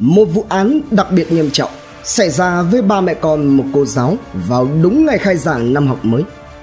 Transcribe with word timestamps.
Một 0.00 0.24
vụ 0.24 0.44
án 0.48 0.80
đặc 0.90 1.06
biệt 1.12 1.32
nghiêm 1.32 1.50
trọng 1.50 1.70
xảy 2.04 2.30
ra 2.30 2.62
với 2.62 2.82
ba 2.82 3.00
mẹ 3.00 3.14
con, 3.14 3.46
một 3.46 3.64
cô 3.72 3.84
giáo 3.84 4.16
vào 4.48 4.68
đúng 4.82 5.06
ngày 5.06 5.18
khai 5.18 5.36
giảng 5.36 5.74
năm 5.74 5.86
học 5.86 6.04
mới. 6.04 6.22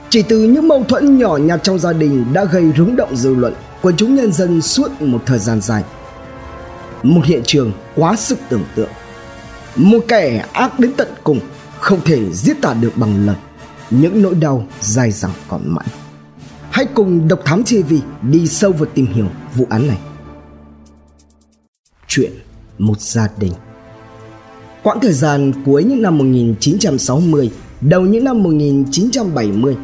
Chỉ 0.10 0.22
từ 0.22 0.44
những 0.44 0.68
mâu 0.68 0.84
thuẫn 0.84 1.18
nhỏ 1.18 1.38
nhặt 1.38 1.60
trong 1.64 1.80
gia 1.80 1.94
đình 1.94 2.26
đã 2.34 2.46
gây 2.46 2.72
rúng 2.78 2.96
động 2.96 3.16
dư 3.16 3.36
luận, 3.36 3.54
quần 3.82 3.98
chúng 3.98 4.16
nhân 4.16 4.32
dân 4.32 4.62
suốt 4.62 5.02
một 5.02 5.20
thời 5.26 5.40
gian 5.40 5.62
dài. 5.62 5.84
Một 7.04 7.22
hiện 7.26 7.42
trường 7.46 7.72
quá 7.96 8.16
sức 8.16 8.38
tưởng 8.50 8.64
tượng. 8.76 8.90
Một 9.76 10.00
kẻ 10.08 10.46
ác 10.54 10.80
đến 10.80 10.94
tận 10.98 11.08
cùng, 11.24 11.40
không 11.80 12.00
thể 12.06 12.32
diễn 12.34 12.62
tả 12.62 12.74
được 12.74 12.92
bằng 12.96 13.26
lời. 13.26 13.36
Những 13.90 14.22
nỗi 14.22 14.36
đau 14.36 14.68
dài 14.82 15.12
dẳng 15.12 15.34
còn 15.48 15.62
mãi. 15.66 15.88
Hãy 16.72 16.86
cùng 16.86 17.28
Độc 17.28 17.40
Thám 17.46 17.64
TV 17.64 17.94
đi 18.22 18.48
sâu 18.48 18.72
vào 18.72 18.86
tìm 18.94 19.06
hiểu 19.06 19.28
vụ 19.56 19.68
án 19.70 19.88
này. 19.88 19.98
Chuyện 22.08 22.32
một 22.78 23.02
gia 23.02 23.30
đình 23.38 23.54
Quãng 24.88 25.00
thời 25.02 25.14
gian 25.14 25.52
cuối 25.66 25.84
những 25.84 26.02
năm 26.02 26.18
1960, 26.18 27.52
đầu 27.82 28.02
những 28.02 28.24
năm 28.24 28.44
1970, 28.44 29.76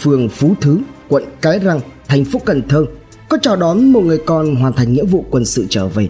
phường 0.00 0.28
Phú 0.28 0.54
Thứ, 0.60 0.78
quận 1.08 1.24
Cái 1.40 1.58
Răng, 1.58 1.80
thành 2.08 2.24
phố 2.24 2.38
Cần 2.44 2.62
Thơ 2.68 2.84
có 3.28 3.38
chào 3.42 3.56
đón 3.56 3.92
một 3.92 4.00
người 4.00 4.18
con 4.26 4.56
hoàn 4.56 4.72
thành 4.72 4.92
nghĩa 4.92 5.04
vụ 5.04 5.24
quân 5.30 5.44
sự 5.44 5.66
trở 5.70 5.88
về. 5.88 6.08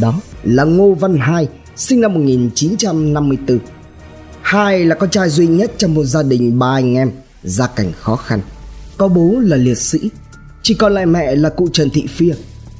Đó 0.00 0.20
là 0.42 0.64
Ngô 0.64 0.94
Văn 0.94 1.16
Hai, 1.16 1.48
sinh 1.76 2.00
năm 2.00 2.14
1954. 2.14 3.58
Hai 4.42 4.84
là 4.84 4.94
con 4.94 5.10
trai 5.10 5.28
duy 5.28 5.46
nhất 5.46 5.72
trong 5.78 5.94
một 5.94 6.04
gia 6.04 6.22
đình 6.22 6.58
ba 6.58 6.72
anh 6.72 6.94
em, 6.94 7.10
gia 7.42 7.66
cảnh 7.66 7.92
khó 8.00 8.16
khăn. 8.16 8.40
Có 8.96 9.08
bố 9.08 9.34
là 9.42 9.56
liệt 9.56 9.78
sĩ, 9.78 9.98
chỉ 10.62 10.74
còn 10.74 10.94
lại 10.94 11.06
mẹ 11.06 11.36
là 11.36 11.48
cụ 11.48 11.68
Trần 11.72 11.90
Thị 11.90 12.06
Phia, 12.08 12.34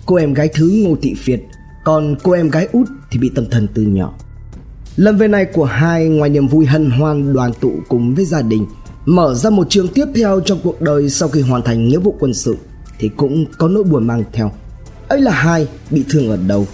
cô 0.06 0.16
em 0.16 0.34
gái 0.34 0.48
thứ 0.54 0.70
Ngô 0.84 0.96
Thị 1.02 1.14
Việt 1.24 1.40
còn 1.90 2.16
cô 2.22 2.32
em 2.32 2.50
gái 2.50 2.68
út 2.72 2.88
thì 3.10 3.18
bị 3.18 3.30
tâm 3.34 3.50
thần 3.50 3.68
từ 3.74 3.82
nhỏ. 3.82 4.14
Lần 4.96 5.16
về 5.16 5.28
này 5.28 5.44
của 5.44 5.64
hai, 5.64 6.08
ngoài 6.08 6.30
niềm 6.30 6.48
vui 6.48 6.66
hân 6.66 6.90
hoan 6.90 7.32
đoàn 7.32 7.52
tụ 7.60 7.72
cùng 7.88 8.14
với 8.14 8.24
gia 8.24 8.42
đình, 8.42 8.66
mở 9.04 9.34
ra 9.34 9.50
một 9.50 9.66
trường 9.70 9.88
tiếp 9.88 10.04
theo 10.14 10.40
trong 10.40 10.60
cuộc 10.62 10.80
đời 10.80 11.10
sau 11.10 11.28
khi 11.28 11.40
hoàn 11.40 11.62
thành 11.62 11.88
nghĩa 11.88 11.98
vụ 11.98 12.16
quân 12.20 12.34
sự, 12.34 12.56
thì 12.98 13.10
cũng 13.16 13.44
có 13.58 13.68
nỗi 13.68 13.84
buồn 13.84 14.06
mang 14.06 14.24
theo. 14.32 14.52
Ấy 15.08 15.20
là 15.20 15.32
hai 15.32 15.68
bị 15.90 16.04
thương 16.08 16.30
ở 16.30 16.38
đầu, 16.48 16.66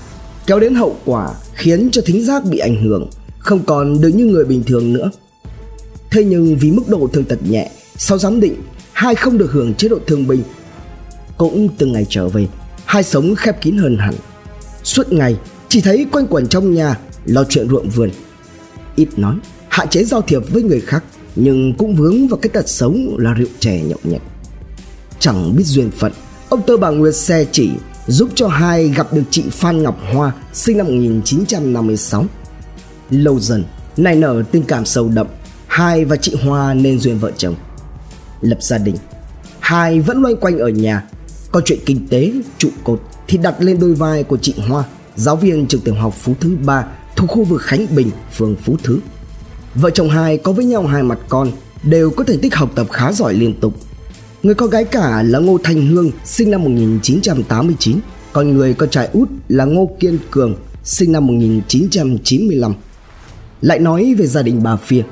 kéo 0.47 0.61
đến 0.61 0.75
hậu 0.75 0.97
quả 1.05 1.35
khiến 1.55 1.89
cho 1.93 2.03
thính 2.07 2.25
giác 2.25 2.45
bị 2.45 2.59
ảnh 2.59 2.83
hưởng, 2.83 3.11
không 3.39 3.65
còn 3.67 4.01
được 4.01 4.09
như 4.09 4.25
người 4.25 4.45
bình 4.45 4.63
thường 4.65 4.93
nữa. 4.93 5.11
Thế 6.11 6.25
nhưng 6.25 6.57
vì 6.57 6.71
mức 6.71 6.89
độ 6.89 7.09
thương 7.13 7.25
tật 7.25 7.39
nhẹ, 7.49 7.71
sau 7.97 8.19
giám 8.19 8.41
định, 8.41 8.55
hai 8.93 9.15
không 9.15 9.39
được 9.39 9.53
hưởng 9.53 9.75
chế 9.75 9.89
độ 9.89 9.99
thương 10.07 10.27
binh. 10.27 10.43
Cũng 11.37 11.69
từng 11.79 11.93
ngày 11.93 12.07
trở 12.09 12.29
về, 12.29 12.49
hai 12.85 13.03
sống 13.03 13.35
khép 13.35 13.63
kín 13.63 13.77
hơn 13.77 13.97
hẳn. 13.97 14.15
Suốt 14.87 15.13
ngày 15.13 15.37
chỉ 15.69 15.81
thấy 15.81 16.07
quanh 16.13 16.27
quẩn 16.27 16.47
trong 16.47 16.75
nhà 16.75 16.99
lo 17.25 17.45
chuyện 17.49 17.69
ruộng 17.69 17.89
vườn. 17.89 18.11
Ít 18.97 19.09
nói, 19.17 19.35
hạn 19.69 19.89
chế 19.89 20.05
giao 20.05 20.23
thiệp 20.23 20.41
với 20.51 20.63
người 20.63 20.81
khác 20.81 21.05
Nhưng 21.37 21.75
cũng 21.75 21.95
vướng 21.97 22.29
vào 22.29 22.39
cái 22.43 22.51
tật 22.51 22.69
xấu 22.69 22.95
là 23.19 23.35
rượu 23.35 23.49
chè 23.61 23.81
nhậu 23.81 23.99
nhẹt. 24.05 24.21
Chẳng 25.21 25.57
biết 25.57 25.65
duyên 25.65 25.91
phận 25.91 26.13
Ông 26.49 26.63
tơ 26.67 26.77
bà 26.77 26.91
Nguyệt 26.91 27.15
xe 27.15 27.47
chỉ 27.53 27.71
giúp 28.07 28.29
cho 28.35 28.49
hai 28.49 28.89
gặp 28.89 29.13
được 29.13 29.23
chị 29.31 29.45
Phan 29.51 29.83
Ngọc 29.83 29.99
Hoa 30.13 30.33
sinh 30.53 30.79
năm 30.79 30.87
1956 30.87 32.27
Lâu 33.11 33.41
dần, 33.41 33.65
nảy 33.97 34.17
nở 34.17 34.43
tình 34.53 34.63
cảm 34.63 34.85
sâu 34.85 35.09
đậm 35.09 35.27
Hai 35.67 36.05
và 36.05 36.17
chị 36.17 36.37
Hoa 36.45 36.75
nên 36.75 36.99
duyên 36.99 37.19
vợ 37.19 37.31
chồng. 37.37 37.55
Lập 38.41 38.63
gia 38.63 38.79
đình 38.79 38.97
Hai 39.61 40.01
vẫn 40.01 40.23
loanh 40.23 40.37
quanh 40.37 40.59
ở 40.59 40.69
nhà 40.69 41.05
Có 41.53 41.61
chuyện 41.65 41.79
kinh 41.87 42.09
tế, 42.09 42.33
trụ 42.59 42.69
cột 42.85 43.01
thì 43.29 43.39
đặt 43.39 43.55
lên 43.59 43.79
đôi 43.81 43.95
vai 43.95 44.23
của 44.23 44.37
chị 44.37 44.55
Hoa, 44.69 44.85
giáo 45.17 45.37
viên 45.37 45.67
trường 45.67 45.81
tiểu 45.81 45.95
học 45.95 46.15
Phú 46.19 46.35
Thứ 46.41 46.57
3 46.65 46.87
thuộc 47.17 47.31
khu 47.31 47.45
vực 47.45 47.63
Khánh 47.63 47.87
Bình, 47.97 48.11
phường 48.33 48.57
Phú 48.57 48.77
Thứ. 48.83 48.99
Vợ 49.75 49.91
chồng 49.91 50.11
hai 50.11 50.39
có 50.39 50.53
với 50.53 50.65
nhau 50.65 50.87
hai 50.87 51.03
mặt 51.03 51.19
con, 51.29 51.51
đều 51.83 52.11
có 52.11 52.25
thành 52.25 52.39
tích 52.39 52.55
học 52.55 52.71
tập 52.75 52.87
khá 52.91 53.13
giỏi 53.13 53.35
liên 53.35 53.55
tục. 53.61 53.75
Người 54.43 54.55
con 54.55 54.71
gái 54.71 54.85
cả 54.85 55.23
là 55.23 55.39
Ngô 55.39 55.59
Thanh 55.65 55.87
Hương, 55.87 56.11
sinh 56.25 56.51
năm 56.51 56.63
1989, 56.65 57.99
còn 58.33 58.55
người 58.55 58.75
con 58.75 58.91
trai 58.91 59.09
út 59.13 59.29
là 59.49 59.65
Ngô 59.65 59.91
Kiên 60.01 60.19
Cường, 60.31 60.55
sinh 60.85 61.13
năm 61.13 61.27
1995. 61.27 62.75
Lại 63.61 63.79
nói 63.79 64.15
về 64.19 64.27
gia 64.27 64.43
đình 64.43 64.63
bà 64.63 64.77
Phia. 64.77 65.03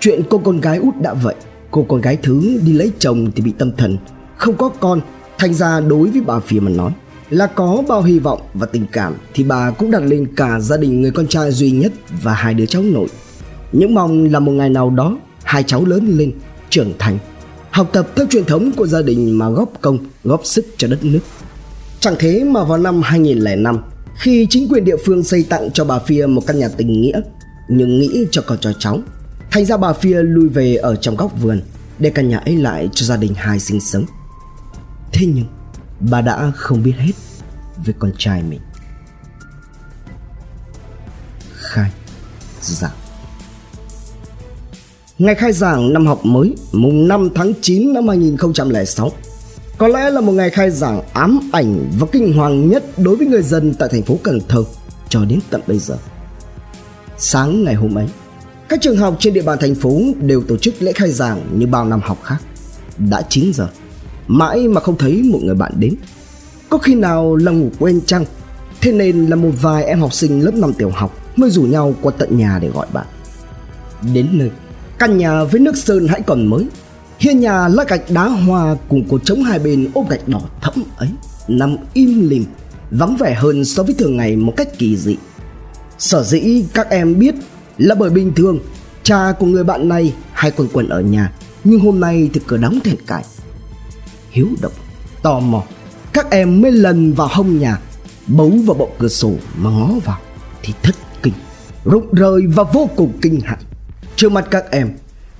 Chuyện 0.00 0.22
cô 0.30 0.38
con 0.38 0.60
gái 0.60 0.78
út 0.78 0.94
đã 1.02 1.14
vậy, 1.14 1.34
cô 1.70 1.86
con 1.88 2.00
gái 2.00 2.18
thứ 2.22 2.60
đi 2.64 2.72
lấy 2.72 2.92
chồng 2.98 3.30
thì 3.36 3.42
bị 3.42 3.52
tâm 3.58 3.72
thần, 3.76 3.98
không 4.36 4.56
có 4.56 4.68
con, 4.68 5.00
thành 5.38 5.54
ra 5.54 5.80
đối 5.80 6.10
với 6.10 6.20
bà 6.20 6.40
Phia 6.40 6.60
mà 6.60 6.70
nói 6.70 6.92
là 7.30 7.46
có 7.46 7.82
bao 7.88 8.02
hy 8.02 8.18
vọng 8.18 8.40
và 8.54 8.66
tình 8.66 8.86
cảm 8.92 9.14
thì 9.34 9.44
bà 9.44 9.70
cũng 9.70 9.90
đặt 9.90 10.02
lên 10.02 10.26
cả 10.36 10.60
gia 10.60 10.76
đình 10.76 11.02
người 11.02 11.10
con 11.10 11.26
trai 11.26 11.52
duy 11.52 11.70
nhất 11.70 11.92
và 12.22 12.34
hai 12.34 12.54
đứa 12.54 12.66
cháu 12.66 12.82
nội. 12.82 13.08
Những 13.72 13.94
mong 13.94 14.24
là 14.24 14.40
một 14.40 14.52
ngày 14.52 14.70
nào 14.70 14.90
đó 14.90 15.18
hai 15.44 15.62
cháu 15.62 15.84
lớn 15.84 16.18
lên, 16.18 16.32
trưởng 16.70 16.92
thành, 16.98 17.18
học 17.70 17.90
tập 17.92 18.08
theo 18.16 18.26
truyền 18.30 18.44
thống 18.44 18.72
của 18.76 18.86
gia 18.86 19.02
đình 19.02 19.38
mà 19.38 19.50
góp 19.50 19.72
công, 19.80 19.98
góp 20.24 20.46
sức 20.46 20.66
cho 20.76 20.88
đất 20.88 21.04
nước. 21.04 21.20
Chẳng 22.00 22.14
thế 22.18 22.44
mà 22.44 22.64
vào 22.64 22.78
năm 22.78 23.02
2005, 23.02 23.78
khi 24.14 24.46
chính 24.50 24.68
quyền 24.68 24.84
địa 24.84 24.96
phương 25.04 25.22
xây 25.22 25.42
tặng 25.42 25.70
cho 25.70 25.84
bà 25.84 25.98
Phia 25.98 26.26
một 26.26 26.42
căn 26.46 26.58
nhà 26.58 26.68
tình 26.68 27.00
nghĩa, 27.00 27.20
nhưng 27.68 27.98
nghĩ 27.98 28.24
cho 28.30 28.42
con 28.42 28.58
cho 28.60 28.72
cháu, 28.78 29.00
thành 29.50 29.64
ra 29.64 29.76
bà 29.76 29.92
Phia 29.92 30.22
lui 30.22 30.48
về 30.48 30.74
ở 30.76 30.96
trong 30.96 31.16
góc 31.16 31.40
vườn 31.42 31.60
để 31.98 32.10
căn 32.10 32.28
nhà 32.28 32.38
ấy 32.38 32.56
lại 32.56 32.88
cho 32.92 33.06
gia 33.06 33.16
đình 33.16 33.34
hai 33.34 33.60
sinh 33.60 33.80
sống. 33.80 34.04
Thế 35.12 35.26
nhưng 35.34 35.46
bà 36.00 36.20
đã 36.20 36.52
không 36.56 36.82
biết 36.82 36.94
hết 36.98 37.12
về 37.84 37.94
con 37.98 38.12
trai 38.18 38.42
mình 38.42 38.60
khai 41.54 41.90
giảng 42.60 42.90
Ngày 45.18 45.34
khai 45.34 45.52
giảng 45.52 45.92
năm 45.92 46.06
học 46.06 46.24
mới 46.24 46.54
mùng 46.72 47.08
5 47.08 47.28
tháng 47.34 47.52
9 47.62 47.92
năm 47.92 48.08
2006 48.08 49.12
có 49.78 49.88
lẽ 49.88 50.10
là 50.10 50.20
một 50.20 50.32
ngày 50.32 50.50
khai 50.50 50.70
giảng 50.70 51.02
ám 51.12 51.50
ảnh 51.52 51.90
và 51.98 52.06
kinh 52.12 52.32
hoàng 52.32 52.68
nhất 52.68 52.84
đối 52.98 53.16
với 53.16 53.26
người 53.26 53.42
dân 53.42 53.74
tại 53.74 53.88
thành 53.92 54.02
phố 54.02 54.18
Cần 54.22 54.40
Thơ 54.48 54.64
cho 55.08 55.24
đến 55.24 55.38
tận 55.50 55.60
bây 55.66 55.78
giờ. 55.78 55.96
Sáng 57.18 57.64
ngày 57.64 57.74
hôm 57.74 57.98
ấy, 57.98 58.06
các 58.68 58.80
trường 58.82 58.96
học 58.96 59.16
trên 59.18 59.34
địa 59.34 59.42
bàn 59.42 59.58
thành 59.60 59.74
phố 59.74 60.00
đều 60.20 60.42
tổ 60.48 60.56
chức 60.56 60.74
lễ 60.82 60.92
khai 60.92 61.10
giảng 61.10 61.58
như 61.58 61.66
bao 61.66 61.84
năm 61.84 62.00
học 62.00 62.18
khác. 62.24 62.38
Đã 62.98 63.22
9 63.22 63.52
giờ, 63.54 63.68
mãi 64.30 64.68
mà 64.68 64.80
không 64.80 64.98
thấy 64.98 65.22
một 65.22 65.38
người 65.42 65.54
bạn 65.54 65.72
đến. 65.78 65.94
Có 66.68 66.78
khi 66.78 66.94
nào 66.94 67.36
là 67.36 67.52
ngủ 67.52 67.70
quên 67.78 68.00
chăng? 68.06 68.24
Thế 68.80 68.92
nên 68.92 69.26
là 69.26 69.36
một 69.36 69.50
vài 69.60 69.84
em 69.84 70.00
học 70.00 70.12
sinh 70.12 70.40
lớp 70.40 70.54
5 70.54 70.72
tiểu 70.72 70.90
học 70.90 71.36
mới 71.36 71.50
rủ 71.50 71.62
nhau 71.62 71.94
qua 72.02 72.12
tận 72.18 72.38
nhà 72.38 72.58
để 72.62 72.68
gọi 72.68 72.86
bạn. 72.92 73.06
Đến 74.14 74.28
nơi, 74.32 74.50
căn 74.98 75.18
nhà 75.18 75.44
với 75.44 75.60
nước 75.60 75.76
sơn 75.76 76.08
hãy 76.08 76.22
còn 76.22 76.46
mới. 76.46 76.66
Hiên 77.18 77.40
nhà 77.40 77.68
lá 77.68 77.84
gạch 77.88 78.10
đá 78.10 78.28
hoa 78.28 78.76
cùng 78.88 79.08
cột 79.08 79.24
trống 79.24 79.42
hai 79.42 79.58
bên 79.58 79.90
ốp 79.94 80.10
gạch 80.10 80.28
đỏ 80.28 80.40
thẫm 80.60 80.84
ấy. 80.96 81.08
Nằm 81.48 81.76
im 81.94 82.28
lìm, 82.28 82.44
vắng 82.90 83.16
vẻ 83.16 83.34
hơn 83.34 83.64
so 83.64 83.82
với 83.82 83.94
thường 83.94 84.16
ngày 84.16 84.36
một 84.36 84.52
cách 84.56 84.78
kỳ 84.78 84.96
dị. 84.96 85.16
Sở 85.98 86.22
dĩ 86.22 86.64
các 86.74 86.90
em 86.90 87.18
biết 87.18 87.34
là 87.78 87.94
bởi 87.94 88.10
bình 88.10 88.32
thường, 88.36 88.58
cha 89.02 89.32
của 89.38 89.46
người 89.46 89.64
bạn 89.64 89.88
này 89.88 90.14
hay 90.32 90.50
quần 90.50 90.68
quần 90.72 90.88
ở 90.88 91.00
nhà, 91.00 91.32
nhưng 91.64 91.80
hôm 91.80 92.00
nay 92.00 92.30
thì 92.32 92.40
cửa 92.46 92.56
đóng 92.56 92.80
thẹn 92.84 92.96
cài 93.06 93.24
hiếu 94.30 94.48
động, 94.62 94.72
tò 95.22 95.40
mò. 95.40 95.62
Các 96.12 96.30
em 96.30 96.60
mới 96.60 96.72
lần 96.72 97.12
vào 97.12 97.28
hông 97.30 97.58
nhà, 97.58 97.78
bấu 98.26 98.52
vào 98.64 98.76
bộ 98.76 98.88
cửa 98.98 99.08
sổ 99.08 99.32
mà 99.56 99.70
ngó 99.70 99.88
vào 100.04 100.18
thì 100.62 100.74
thất 100.82 100.94
kinh, 101.22 101.34
rụng 101.84 102.14
rời 102.14 102.46
và 102.46 102.62
vô 102.62 102.90
cùng 102.96 103.12
kinh 103.22 103.40
hãi. 103.40 103.58
Trước 104.16 104.32
mặt 104.32 104.46
các 104.50 104.64
em 104.70 104.90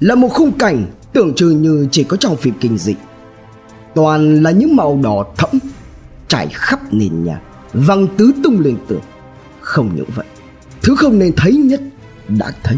là 0.00 0.14
một 0.14 0.28
khung 0.28 0.52
cảnh 0.52 0.86
tưởng 1.12 1.34
chừng 1.34 1.62
như 1.62 1.88
chỉ 1.90 2.04
có 2.04 2.16
trong 2.16 2.36
phim 2.36 2.54
kinh 2.60 2.78
dị. 2.78 2.94
Toàn 3.94 4.42
là 4.42 4.50
những 4.50 4.76
màu 4.76 5.00
đỏ 5.02 5.26
thẫm 5.36 5.50
trải 6.28 6.48
khắp 6.52 6.94
nền 6.94 7.24
nhà, 7.24 7.40
văng 7.72 8.06
tứ 8.16 8.32
tung 8.44 8.60
lên 8.60 8.76
tường. 8.88 9.02
Không 9.60 9.96
những 9.96 10.08
vậy, 10.14 10.26
thứ 10.82 10.96
không 10.96 11.18
nên 11.18 11.32
thấy 11.36 11.52
nhất 11.52 11.80
đã 12.28 12.52
thấy. 12.62 12.76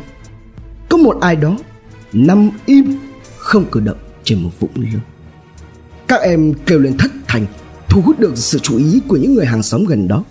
Có 0.89 0.97
một 0.97 1.17
ai 1.21 1.37
đó 1.37 1.57
nằm 2.13 2.51
im, 2.67 2.99
không 3.39 3.65
cử 3.71 3.81
động 3.81 3.97
trên 4.25 4.43
một 4.43 4.51
vũng 4.61 4.71
lương 4.75 5.01
các 6.09 6.21
em 6.21 6.55
kêu 6.67 6.79
lên 6.79 6.99
thất 6.99 7.11
thành 7.29 7.47
thu 7.89 8.03
hút 8.03 8.19
được 8.19 8.33
sự 8.37 8.59
chú 8.59 8.77
ý 8.77 9.01
của 9.09 9.17
những 9.17 9.35
người 9.35 9.47
hàng 9.47 9.63
xóm 9.63 9.85
gần 9.85 10.09
đó 10.09 10.25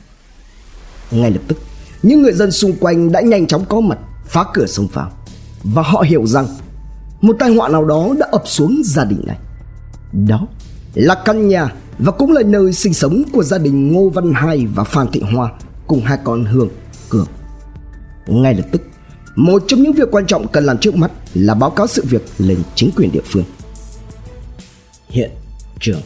ngay 1.11 1.31
lập 1.31 1.41
tức 1.47 1.57
những 2.03 2.21
người 2.21 2.33
dân 2.33 2.51
xung 2.51 2.73
quanh 2.79 3.11
đã 3.11 3.21
nhanh 3.21 3.47
chóng 3.47 3.65
có 3.65 3.81
mặt 3.81 3.97
phá 4.25 4.43
cửa 4.53 4.65
xông 4.65 4.87
vào 4.93 5.11
và 5.63 5.81
họ 5.81 6.01
hiểu 6.01 6.25
rằng 6.27 6.47
một 7.21 7.35
tai 7.39 7.55
họa 7.55 7.69
nào 7.69 7.85
đó 7.85 8.09
đã 8.19 8.27
ập 8.31 8.43
xuống 8.45 8.81
gia 8.85 9.05
đình 9.05 9.21
này 9.27 9.37
đó 10.27 10.47
là 10.93 11.15
căn 11.25 11.47
nhà 11.47 11.69
và 11.99 12.11
cũng 12.11 12.31
là 12.31 12.41
nơi 12.45 12.73
sinh 12.73 12.93
sống 12.93 13.23
của 13.33 13.43
gia 13.43 13.57
đình 13.57 13.91
Ngô 13.91 14.09
Văn 14.09 14.33
Hai 14.33 14.65
và 14.75 14.83
Phan 14.83 15.07
Thị 15.11 15.21
Hoa 15.33 15.51
cùng 15.87 16.01
hai 16.01 16.17
con 16.23 16.45
Hương, 16.45 16.69
Cường. 17.09 17.27
Ngay 18.27 18.53
lập 18.53 18.65
tức, 18.71 18.81
một 19.35 19.63
trong 19.67 19.81
những 19.83 19.93
việc 19.93 20.11
quan 20.11 20.25
trọng 20.25 20.47
cần 20.47 20.65
làm 20.65 20.77
trước 20.77 20.95
mắt 20.95 21.11
là 21.33 21.53
báo 21.53 21.69
cáo 21.69 21.87
sự 21.87 22.03
việc 22.09 22.21
lên 22.37 22.57
chính 22.75 22.89
quyền 22.95 23.11
địa 23.11 23.21
phương. 23.25 23.43
Hiện 25.09 25.31
trường 25.81 26.01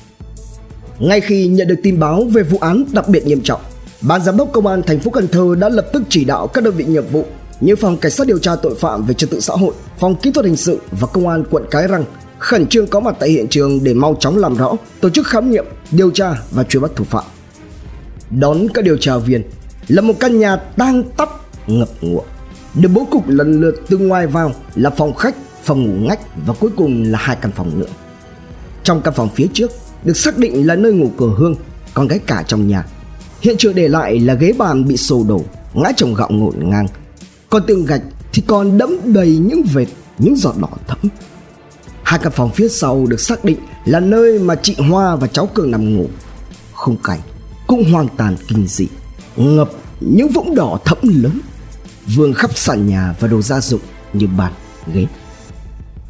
ngay 1.00 1.22
khi 1.22 1.48
nhận 1.48 1.68
được 1.68 1.80
tin 1.83 2.00
báo 2.00 2.24
về 2.24 2.44
vụ 2.44 2.57
án 2.62 2.86
đặc 2.94 3.07
biệt 3.07 3.25
nghiêm 3.25 3.42
trọng 3.42 3.62
Ban 4.01 4.24
giám 4.24 4.38
đốc 4.38 4.51
công 4.54 4.68
an 4.68 4.81
thành 4.83 5.00
phố 5.00 5.12
Cần 5.12 5.27
Thơ 5.27 5.56
đã 5.60 5.69
lập 5.69 5.86
tức 5.94 6.04
chỉ 6.10 6.25
đạo 6.25 6.48
các 6.48 6.63
đơn 6.63 6.74
vị 6.74 6.86
nghiệp 6.86 7.12
vụ 7.12 7.25
như 7.62 7.75
phòng 7.75 7.98
cảnh 7.98 8.12
sát 8.12 8.27
điều 8.27 8.38
tra 8.38 8.56
tội 8.56 8.75
phạm 8.75 9.06
về 9.06 9.13
trật 9.13 9.30
tự 9.30 9.39
xã 9.39 9.54
hội, 9.54 9.74
phòng 10.00 10.16
kỹ 10.16 10.31
thuật 10.31 10.45
hình 10.45 10.56
sự 10.56 10.80
và 10.92 11.07
công 11.07 11.27
an 11.27 11.44
quận 11.50 11.66
Cái 11.72 11.88
Răng 11.88 12.06
khẩn 12.39 12.68
trương 12.68 12.88
có 12.88 13.00
mặt 13.00 13.16
tại 13.19 13.30
hiện 13.30 13.48
trường 13.48 13.83
để 13.83 13.94
mau 13.94 14.16
chóng 14.19 14.38
làm 14.38 14.56
rõ, 14.56 14.74
tổ 15.01 15.10
chức 15.10 15.27
khám 15.27 15.51
nghiệm, 15.51 15.66
điều 15.92 16.12
tra 16.12 16.33
và 16.51 16.63
truy 16.63 16.80
bắt 16.80 16.92
thủ 16.95 17.06
phạm. 17.06 17.24
Đón 18.30 18.68
các 18.74 18.86
điều 18.86 18.98
tra 18.98 19.18
viên 19.18 19.44
là 19.88 20.01
một 20.01 20.13
căn 20.19 20.39
nhà 20.39 20.56
tang 20.56 21.04
tắp 21.04 21.30
ngập 21.68 21.89
ngụa, 22.01 22.24
được 22.75 22.89
bố 22.94 23.07
cục 23.12 23.27
lần 23.27 23.62
lượt 23.62 23.75
từ 23.89 23.98
ngoài 23.98 24.27
vào 24.27 24.51
là 24.75 24.89
phòng 24.89 25.13
khách, 25.13 25.36
phòng 25.63 25.83
ngủ 25.83 26.07
ngách 26.07 26.19
và 26.45 26.54
cuối 26.60 26.69
cùng 26.75 27.04
là 27.04 27.19
hai 27.19 27.38
căn 27.42 27.51
phòng 27.51 27.80
nữa. 27.80 27.88
Trong 28.85 29.01
căn 29.01 29.13
phòng 29.13 29.29
phía 29.35 29.47
trước 29.53 29.71
được 30.03 30.17
xác 30.17 30.37
định 30.37 30.67
là 30.67 30.75
nơi 30.75 30.93
ngủ 30.93 31.11
của 31.17 31.27
Hương, 31.27 31.55
con 31.93 32.07
gái 32.07 32.19
cả 32.19 32.43
trong 32.47 32.67
nhà. 32.67 32.85
Hiện 33.41 33.55
trường 33.57 33.75
để 33.75 33.87
lại 33.87 34.19
là 34.19 34.33
ghế 34.33 34.53
bàn 34.57 34.87
bị 34.87 34.97
sồ 34.97 35.23
đổ, 35.23 35.43
ngã 35.73 35.91
chồng 35.97 36.13
gạo 36.13 36.29
ngổn 36.31 36.69
ngang. 36.69 36.87
Còn 37.49 37.63
tường 37.67 37.85
gạch 37.85 38.01
thì 38.33 38.43
còn 38.47 38.77
đẫm 38.77 38.99
đầy 39.03 39.37
những 39.37 39.63
vệt, 39.73 39.87
những 40.19 40.35
giọt 40.35 40.55
đỏ 40.61 40.69
thẫm. 40.87 40.99
Hai 42.03 42.19
căn 42.23 42.31
phòng 42.31 42.51
phía 42.51 42.67
sau 42.69 43.05
được 43.05 43.19
xác 43.19 43.45
định 43.45 43.57
là 43.85 43.99
nơi 43.99 44.39
mà 44.39 44.55
chị 44.55 44.75
Hoa 44.89 45.15
và 45.15 45.27
cháu 45.27 45.45
Cường 45.53 45.71
nằm 45.71 45.97
ngủ. 45.97 46.07
Khung 46.73 46.97
cảnh 47.03 47.19
cũng 47.67 47.91
hoang 47.91 48.07
tàn 48.17 48.35
kinh 48.47 48.67
dị, 48.67 48.88
ngập 49.35 49.69
những 49.99 50.27
vũng 50.27 50.55
đỏ 50.55 50.79
thẫm 50.85 50.97
lớn, 51.03 51.39
vương 52.15 52.33
khắp 52.33 52.57
sàn 52.57 52.88
nhà 52.88 53.15
và 53.19 53.27
đồ 53.27 53.41
gia 53.41 53.61
dụng 53.61 53.81
như 54.13 54.27
bàn, 54.38 54.53
ghế. 54.93 55.05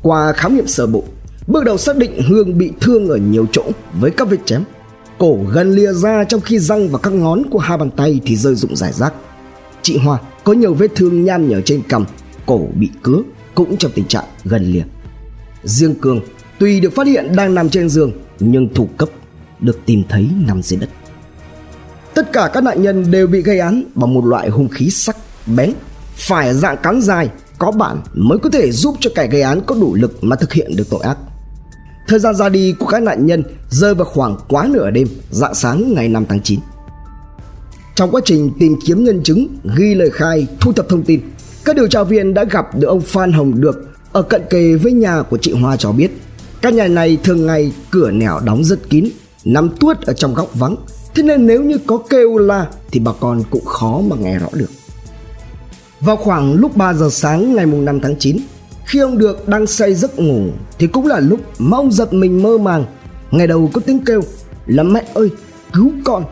Qua 0.01 0.33
khám 0.33 0.55
nghiệm 0.55 0.67
sơ 0.67 0.87
bộ, 0.87 1.03
bước 1.47 1.63
đầu 1.63 1.77
xác 1.77 1.97
định 1.97 2.21
Hương 2.27 2.57
bị 2.57 2.71
thương 2.81 3.09
ở 3.09 3.17
nhiều 3.17 3.45
chỗ 3.51 3.63
với 3.99 4.11
các 4.11 4.29
vết 4.29 4.37
chém. 4.45 4.63
Cổ 5.17 5.37
gần 5.51 5.71
lìa 5.71 5.93
ra 5.93 6.23
trong 6.23 6.41
khi 6.41 6.59
răng 6.59 6.89
và 6.89 6.99
các 6.99 7.13
ngón 7.13 7.41
của 7.49 7.59
hai 7.59 7.77
bàn 7.77 7.89
tay 7.89 8.19
thì 8.25 8.35
rơi 8.35 8.55
rụng 8.55 8.75
rải 8.75 8.93
rác. 8.93 9.13
Chị 9.81 9.97
Hoa 9.97 10.19
có 10.43 10.53
nhiều 10.53 10.73
vết 10.73 10.91
thương 10.95 11.23
nhan 11.23 11.49
nhở 11.49 11.61
trên 11.61 11.81
cằm, 11.89 12.05
cổ 12.45 12.67
bị 12.75 12.89
cứa 13.03 13.21
cũng 13.55 13.77
trong 13.77 13.91
tình 13.95 14.05
trạng 14.05 14.25
gần 14.43 14.63
lìa. 14.63 14.83
Riêng 15.63 15.95
Cường 15.95 16.19
tuy 16.59 16.79
được 16.79 16.95
phát 16.95 17.07
hiện 17.07 17.35
đang 17.35 17.55
nằm 17.55 17.69
trên 17.69 17.89
giường 17.89 18.11
nhưng 18.39 18.73
thủ 18.73 18.89
cấp 18.97 19.09
được 19.59 19.79
tìm 19.85 20.03
thấy 20.09 20.29
nằm 20.47 20.61
dưới 20.61 20.79
đất. 20.79 20.89
Tất 22.13 22.33
cả 22.33 22.49
các 22.53 22.63
nạn 22.63 22.81
nhân 22.81 23.11
đều 23.11 23.27
bị 23.27 23.41
gây 23.41 23.59
án 23.59 23.83
bằng 23.95 24.13
một 24.13 24.25
loại 24.25 24.49
hung 24.49 24.69
khí 24.69 24.89
sắc, 24.89 25.17
bén, 25.55 25.73
phải 26.15 26.53
dạng 26.53 26.77
cán 26.83 27.01
dài, 27.01 27.29
có 27.57 27.71
bản 27.71 28.01
mới 28.13 28.39
có 28.39 28.49
thể 28.49 28.71
giúp 28.71 28.95
cho 28.99 29.09
kẻ 29.15 29.27
gây 29.27 29.41
án 29.41 29.61
có 29.65 29.75
đủ 29.75 29.95
lực 29.95 30.23
mà 30.23 30.35
thực 30.35 30.53
hiện 30.53 30.75
được 30.75 30.89
tội 30.89 31.01
ác. 31.03 31.17
Thời 32.07 32.19
gian 32.19 32.35
ra 32.35 32.49
đi 32.49 32.75
của 32.79 32.85
các 32.85 33.03
nạn 33.03 33.25
nhân 33.25 33.43
rơi 33.69 33.95
vào 33.95 34.05
khoảng 34.05 34.37
quá 34.47 34.67
nửa 34.71 34.89
đêm, 34.89 35.07
dạng 35.31 35.55
sáng 35.55 35.93
ngày 35.93 36.07
5 36.09 36.25
tháng 36.29 36.41
9. 36.41 36.59
Trong 37.95 38.11
quá 38.11 38.21
trình 38.25 38.51
tìm 38.59 38.75
kiếm 38.85 39.03
nhân 39.03 39.23
chứng, 39.23 39.47
ghi 39.77 39.95
lời 39.95 40.09
khai, 40.11 40.47
thu 40.59 40.73
thập 40.73 40.89
thông 40.89 41.03
tin, 41.03 41.21
các 41.65 41.75
điều 41.75 41.87
tra 41.87 42.03
viên 42.03 42.33
đã 42.33 42.43
gặp 42.43 42.65
được 42.75 42.87
ông 42.87 43.01
Phan 43.01 43.31
Hồng 43.31 43.61
Được 43.61 43.89
ở 44.11 44.21
cận 44.21 44.41
kề 44.49 44.75
với 44.75 44.91
nhà 44.91 45.21
của 45.21 45.37
chị 45.37 45.53
Hoa 45.53 45.77
cho 45.77 45.91
biết. 45.91 46.11
Căn 46.61 46.75
nhà 46.75 46.87
này 46.87 47.17
thường 47.23 47.45
ngày 47.45 47.71
cửa 47.91 48.11
nẻo 48.11 48.39
đóng 48.45 48.63
rất 48.63 48.89
kín, 48.89 49.09
nằm 49.45 49.69
tuốt 49.79 50.01
ở 50.01 50.13
trong 50.13 50.33
góc 50.33 50.55
vắng, 50.55 50.75
thế 51.15 51.23
nên 51.23 51.47
nếu 51.47 51.63
như 51.63 51.77
có 51.87 51.97
kêu 52.09 52.37
la 52.37 52.67
thì 52.91 52.99
bà 52.99 53.11
con 53.19 53.43
cũng 53.49 53.65
khó 53.65 54.01
mà 54.07 54.15
nghe 54.15 54.39
rõ 54.39 54.47
được. 54.53 54.69
Vào 55.99 56.15
khoảng 56.15 56.53
lúc 56.53 56.77
3 56.77 56.93
giờ 56.93 57.09
sáng 57.11 57.55
ngày 57.55 57.65
5 57.65 57.99
tháng 57.99 58.15
9, 58.19 58.37
khi 58.85 58.99
ông 58.99 59.17
Được 59.17 59.47
đang 59.47 59.67
say 59.67 59.93
giấc 59.93 60.19
ngủ 60.19 60.49
thì 60.79 60.87
cũng 60.87 61.07
là 61.07 61.19
lúc 61.19 61.39
mà 61.59 61.77
ông 61.77 61.91
giật 61.91 62.13
mình 62.13 62.43
mơ 62.43 62.57
màng. 62.57 62.85
Ngày 63.31 63.47
đầu 63.47 63.69
có 63.73 63.81
tiếng 63.85 63.99
kêu 64.05 64.21
là 64.65 64.83
mẹ 64.83 65.05
ơi 65.13 65.29
cứu 65.73 65.91
con. 66.03 66.23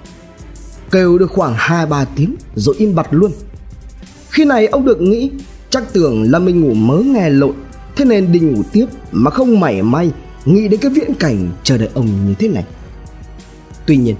Kêu 0.91 1.17
được 1.17 1.31
khoảng 1.31 1.55
2-3 1.55 2.05
tiếng 2.15 2.35
rồi 2.55 2.75
im 2.77 2.95
bặt 2.95 3.07
luôn. 3.11 3.31
Khi 4.29 4.45
này 4.45 4.67
ông 4.67 4.85
Được 4.85 5.01
nghĩ 5.01 5.31
chắc 5.69 5.93
tưởng 5.93 6.31
là 6.31 6.39
mình 6.39 6.61
ngủ 6.61 6.73
mớ 6.73 6.97
nghe 6.97 7.29
lộn 7.29 7.53
thế 7.95 8.05
nên 8.05 8.31
đi 8.31 8.39
ngủ 8.39 8.61
tiếp 8.71 8.85
mà 9.11 9.31
không 9.31 9.59
mảy 9.59 9.81
may 9.81 10.11
nghĩ 10.45 10.67
đến 10.67 10.79
cái 10.79 10.91
viễn 10.91 11.13
cảnh 11.13 11.51
chờ 11.63 11.77
đợi 11.77 11.89
ông 11.93 12.07
như 12.27 12.33
thế 12.39 12.47
này. 12.47 12.63
Tuy 13.85 13.97
nhiên, 13.97 14.15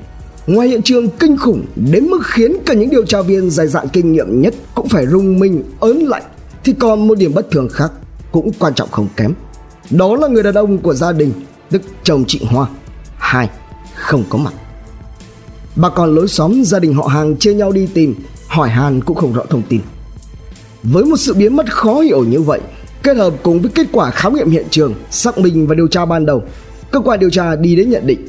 ngoài 0.47 0.68
hiện 0.68 0.81
trường 0.81 1.09
kinh 1.09 1.38
khủng 1.38 1.65
đến 1.75 2.06
mức 2.06 2.19
khiến 2.24 2.57
cả 2.65 2.74
những 2.74 2.89
điều 2.89 3.06
tra 3.06 3.21
viên 3.21 3.50
dài 3.50 3.68
dạn 3.68 3.88
kinh 3.94 4.12
nghiệm 4.12 4.41
nhất 4.41 4.53
cũng 4.75 4.89
phải 4.89 5.07
rung 5.07 5.39
mình 5.39 5.63
ớn 5.79 5.97
lạnh 5.97 6.24
thì 6.63 6.74
còn 6.79 7.07
một 7.07 7.18
điểm 7.18 7.33
bất 7.33 7.51
thường 7.51 7.69
khác 7.69 7.91
cũng 8.33 8.51
quan 8.59 8.74
trọng 8.74 8.91
không 8.91 9.07
kém. 9.15 9.33
Đó 9.89 10.15
là 10.15 10.27
người 10.27 10.44
đàn 10.44 10.53
ông 10.53 10.77
của 10.77 10.94
gia 10.94 11.12
đình, 11.12 11.33
tức 11.71 11.81
chồng 12.03 12.24
chị 12.27 12.41
Hoa. 12.50 12.68
Hai, 13.18 13.50
không 13.95 14.24
có 14.30 14.38
mặt. 14.38 14.53
Bà 15.75 15.89
con 15.89 16.15
lối 16.15 16.27
xóm 16.27 16.63
gia 16.63 16.80
đình 16.80 16.94
họ 16.94 17.07
hàng 17.07 17.38
chia 17.38 17.53
nhau 17.53 17.71
đi 17.71 17.88
tìm, 17.94 18.15
hỏi 18.47 18.69
han 18.69 19.01
cũng 19.01 19.18
không 19.18 19.33
rõ 19.33 19.44
thông 19.50 19.62
tin. 19.62 19.81
Với 20.83 21.06
một 21.06 21.18
sự 21.18 21.33
biến 21.33 21.56
mất 21.56 21.74
khó 21.74 22.00
hiểu 22.00 22.24
như 22.24 22.41
vậy, 22.41 22.62
kết 23.03 23.18
hợp 23.18 23.33
cùng 23.44 23.62
với 23.62 23.71
kết 23.75 23.88
quả 23.91 24.12
khám 24.12 24.36
nghiệm 24.36 24.50
hiện 24.50 24.65
trường, 24.69 24.94
xác 25.12 25.38
minh 25.38 25.68
và 25.68 25.75
điều 25.75 25.88
tra 25.88 26.06
ban 26.06 26.25
đầu, 26.25 26.44
cơ 26.91 27.00
quan 27.00 27.19
điều 27.19 27.29
tra 27.29 27.56
đi 27.56 27.75
đến 27.75 27.89
nhận 27.89 28.07
định 28.07 28.27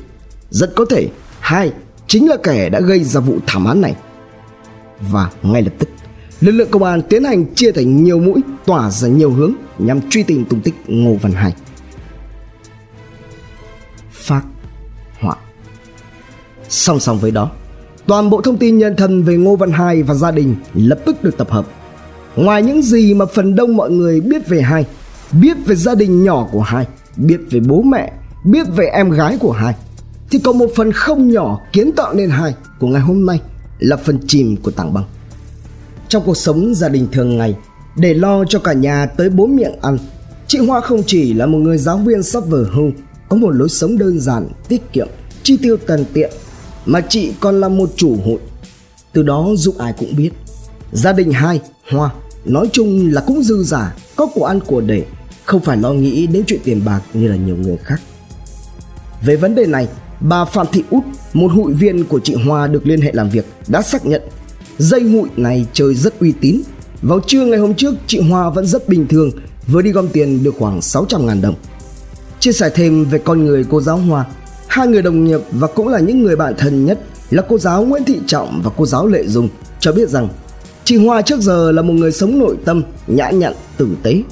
rất 0.50 0.74
có 0.76 0.84
thể 0.90 1.08
hai 1.40 1.72
chính 2.06 2.28
là 2.28 2.36
kẻ 2.42 2.68
đã 2.68 2.80
gây 2.80 3.04
ra 3.04 3.20
vụ 3.20 3.38
thảm 3.46 3.64
án 3.64 3.80
này. 3.80 3.94
Và 5.10 5.30
ngay 5.42 5.62
lập 5.62 5.72
tức, 5.78 5.88
lực 6.40 6.52
lượng 6.52 6.68
công 6.70 6.84
an 6.84 7.02
tiến 7.02 7.24
hành 7.24 7.54
chia 7.54 7.72
thành 7.72 8.04
nhiều 8.04 8.18
mũi 8.18 8.40
tỏa 8.66 8.90
ra 8.90 9.08
nhiều 9.08 9.30
hướng 9.30 9.52
nhằm 9.78 10.10
truy 10.10 10.22
tìm 10.22 10.44
tung 10.44 10.60
tích 10.60 10.74
Ngô 10.86 11.14
Văn 11.14 11.32
Hải. 11.32 11.54
Phát 14.12 14.42
họa 15.20 15.36
Song 16.68 17.00
song 17.00 17.18
với 17.18 17.30
đó, 17.30 17.50
toàn 18.06 18.30
bộ 18.30 18.40
thông 18.40 18.56
tin 18.56 18.78
nhân 18.78 18.96
thân 18.96 19.22
về 19.22 19.36
Ngô 19.36 19.56
Văn 19.56 19.72
Hải 19.72 20.02
và 20.02 20.14
gia 20.14 20.30
đình 20.30 20.56
lập 20.74 20.98
tức 21.06 21.24
được 21.24 21.36
tập 21.38 21.50
hợp. 21.50 21.66
Ngoài 22.36 22.62
những 22.62 22.82
gì 22.82 23.14
mà 23.14 23.26
phần 23.26 23.54
đông 23.54 23.76
mọi 23.76 23.90
người 23.90 24.20
biết 24.20 24.48
về 24.48 24.62
Hải, 24.62 24.86
biết 25.32 25.56
về 25.66 25.74
gia 25.74 25.94
đình 25.94 26.24
nhỏ 26.24 26.48
của 26.52 26.60
Hải, 26.60 26.86
biết 27.16 27.38
về 27.50 27.60
bố 27.60 27.82
mẹ, 27.82 28.12
biết 28.44 28.66
về 28.76 28.86
em 28.86 29.10
gái 29.10 29.38
của 29.40 29.52
Hải, 29.52 29.74
thì 30.30 30.38
có 30.38 30.52
một 30.52 30.66
phần 30.76 30.92
không 30.92 31.28
nhỏ 31.28 31.60
kiến 31.72 31.92
tạo 31.96 32.14
nên 32.14 32.30
Hải 32.30 32.54
của 32.78 32.86
ngày 32.86 33.00
hôm 33.00 33.26
nay 33.26 33.40
là 33.78 33.96
phần 33.96 34.18
chìm 34.26 34.56
của 34.56 34.70
tảng 34.70 34.94
băng. 34.94 35.04
Trong 36.08 36.22
cuộc 36.26 36.36
sống 36.36 36.74
gia 36.74 36.88
đình 36.88 37.06
thường 37.12 37.38
ngày, 37.38 37.56
để 37.96 38.14
lo 38.14 38.44
cho 38.44 38.58
cả 38.58 38.72
nhà 38.72 39.06
tới 39.06 39.30
bốn 39.30 39.56
miệng 39.56 39.74
ăn, 39.82 39.98
chị 40.46 40.58
Hoa 40.58 40.80
không 40.80 41.02
chỉ 41.06 41.34
là 41.34 41.46
một 41.46 41.58
người 41.58 41.78
giáo 41.78 41.98
viên 41.98 42.22
sắp 42.22 42.42
vừa 42.48 42.70
hưu, 42.72 42.90
có 43.28 43.36
một 43.36 43.50
lối 43.50 43.68
sống 43.68 43.98
đơn 43.98 44.20
giản, 44.20 44.48
tiết 44.68 44.92
kiệm, 44.92 45.08
chi 45.42 45.56
tiêu 45.62 45.76
tần 45.86 46.04
tiện, 46.12 46.30
mà 46.86 47.00
chị 47.00 47.32
còn 47.40 47.60
là 47.60 47.68
một 47.68 47.90
chủ 47.96 48.16
hội. 48.24 48.38
Từ 49.12 49.22
đó 49.22 49.48
giúp 49.56 49.78
ai 49.78 49.94
cũng 49.98 50.16
biết, 50.16 50.30
gia 50.92 51.12
đình 51.12 51.32
hai 51.32 51.60
Hoa 51.90 52.10
nói 52.44 52.68
chung 52.72 53.12
là 53.12 53.20
cũng 53.26 53.42
dư 53.42 53.62
giả, 53.62 53.96
có 54.16 54.26
của 54.26 54.44
ăn 54.44 54.60
của 54.60 54.80
để, 54.80 55.04
không 55.44 55.60
phải 55.60 55.76
lo 55.76 55.92
nghĩ 55.92 56.26
đến 56.26 56.44
chuyện 56.46 56.60
tiền 56.64 56.84
bạc 56.84 57.00
như 57.14 57.28
là 57.28 57.36
nhiều 57.36 57.56
người 57.56 57.76
khác. 57.76 58.00
Về 59.22 59.36
vấn 59.36 59.54
đề 59.54 59.66
này, 59.66 59.88
bà 60.20 60.44
Phạm 60.44 60.66
Thị 60.72 60.82
Út, 60.90 61.04
một 61.32 61.52
hụi 61.52 61.72
viên 61.72 62.04
của 62.04 62.20
chị 62.24 62.34
Hoa 62.34 62.66
được 62.66 62.86
liên 62.86 63.00
hệ 63.00 63.12
làm 63.12 63.30
việc, 63.30 63.46
đã 63.68 63.82
xác 63.82 64.06
nhận 64.06 64.22
dây 64.78 65.02
hụi 65.02 65.28
này 65.36 65.66
chơi 65.72 65.94
rất 65.94 66.20
uy 66.20 66.32
tín. 66.40 66.60
Vào 67.04 67.20
trưa 67.20 67.44
ngày 67.44 67.58
hôm 67.58 67.74
trước, 67.74 67.94
chị 68.06 68.20
Hoa 68.20 68.50
vẫn 68.50 68.66
rất 68.66 68.88
bình 68.88 69.06
thường, 69.08 69.30
vừa 69.66 69.82
đi 69.82 69.92
gom 69.92 70.08
tiền 70.08 70.44
được 70.44 70.54
khoảng 70.58 70.82
600 70.82 71.26
ngàn 71.26 71.40
đồng. 71.40 71.54
Chia 72.40 72.52
sẻ 72.52 72.70
thêm 72.74 73.04
về 73.04 73.18
con 73.18 73.44
người 73.44 73.64
cô 73.70 73.80
giáo 73.80 73.96
Hoa, 73.96 74.24
hai 74.66 74.86
người 74.86 75.02
đồng 75.02 75.24
nghiệp 75.24 75.40
và 75.50 75.66
cũng 75.66 75.88
là 75.88 75.98
những 75.98 76.22
người 76.22 76.36
bạn 76.36 76.54
thân 76.58 76.86
nhất 76.86 77.00
là 77.30 77.42
cô 77.48 77.58
giáo 77.58 77.84
Nguyễn 77.84 78.04
Thị 78.04 78.20
Trọng 78.26 78.60
và 78.64 78.70
cô 78.76 78.86
giáo 78.86 79.06
Lệ 79.06 79.24
Dung 79.26 79.48
cho 79.80 79.92
biết 79.92 80.08
rằng 80.08 80.28
chị 80.84 80.96
Hoa 80.96 81.22
trước 81.22 81.40
giờ 81.40 81.72
là 81.72 81.82
một 81.82 81.92
người 81.92 82.12
sống 82.12 82.38
nội 82.38 82.56
tâm, 82.64 82.82
nhã 83.06 83.30
nhặn, 83.30 83.52
tử 83.76 83.88
tế, 84.02 84.22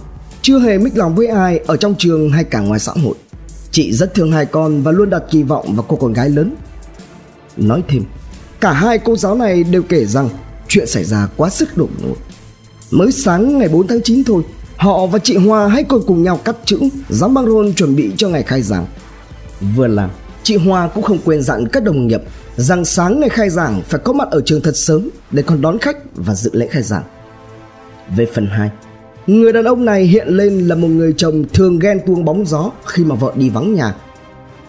chưa 0.42 0.58
hề 0.58 0.78
mích 0.78 0.96
lòng 0.96 1.14
với 1.14 1.26
ai 1.26 1.58
ở 1.58 1.76
trong 1.76 1.94
trường 1.98 2.30
hay 2.30 2.44
cả 2.44 2.60
ngoài 2.60 2.80
xã 2.80 2.92
hội. 2.92 3.14
Chị 3.70 3.92
rất 3.92 4.14
thương 4.14 4.32
hai 4.32 4.46
con 4.46 4.82
và 4.82 4.92
luôn 4.92 5.10
đặt 5.10 5.22
kỳ 5.30 5.42
vọng 5.42 5.76
vào 5.76 5.84
cô 5.88 5.96
con 5.96 6.12
gái 6.12 6.30
lớn. 6.30 6.54
Nói 7.56 7.82
thêm, 7.88 8.02
cả 8.60 8.72
hai 8.72 8.98
cô 8.98 9.16
giáo 9.16 9.34
này 9.34 9.64
đều 9.64 9.82
kể 9.82 10.04
rằng 10.04 10.28
chuyện 10.68 10.86
xảy 10.86 11.04
ra 11.04 11.28
quá 11.36 11.50
sức 11.50 11.76
đột 11.76 11.90
ngột. 12.02 12.16
Mới 12.92 13.12
sáng 13.12 13.58
ngày 13.58 13.68
4 13.68 13.86
tháng 13.86 14.02
9 14.02 14.24
thôi, 14.24 14.42
họ 14.76 15.06
và 15.06 15.18
chị 15.18 15.36
Hoa 15.36 15.68
hãy 15.68 15.84
còn 15.84 16.00
cùng 16.06 16.22
nhau 16.22 16.40
cắt 16.44 16.56
chữ, 16.64 16.78
dán 17.08 17.34
băng 17.34 17.46
rôn 17.46 17.74
chuẩn 17.74 17.96
bị 17.96 18.10
cho 18.16 18.28
ngày 18.28 18.42
khai 18.42 18.62
giảng. 18.62 18.86
Vừa 19.76 19.86
làm, 19.86 20.10
chị 20.42 20.56
Hoa 20.56 20.88
cũng 20.88 21.04
không 21.04 21.18
quên 21.24 21.42
dặn 21.42 21.68
các 21.68 21.84
đồng 21.84 22.06
nghiệp 22.06 22.22
rằng 22.56 22.84
sáng 22.84 23.20
ngày 23.20 23.28
khai 23.28 23.50
giảng 23.50 23.82
phải 23.88 24.00
có 24.04 24.12
mặt 24.12 24.28
ở 24.30 24.40
trường 24.40 24.60
thật 24.60 24.76
sớm 24.76 25.08
để 25.30 25.42
còn 25.42 25.60
đón 25.60 25.78
khách 25.78 25.96
và 26.14 26.34
dự 26.34 26.50
lễ 26.54 26.66
khai 26.66 26.82
giảng. 26.82 27.02
Về 28.16 28.26
phần 28.34 28.46
2, 28.46 28.70
Người 29.26 29.52
đàn 29.52 29.64
ông 29.64 29.84
này 29.84 30.04
hiện 30.04 30.28
lên 30.28 30.68
là 30.68 30.74
một 30.74 30.88
người 30.88 31.14
chồng 31.16 31.44
thường 31.52 31.78
ghen 31.78 32.00
tuông 32.06 32.24
bóng 32.24 32.46
gió 32.46 32.70
khi 32.86 33.04
mà 33.04 33.14
vợ 33.14 33.32
đi 33.36 33.48
vắng 33.48 33.74
nhà. 33.74 33.94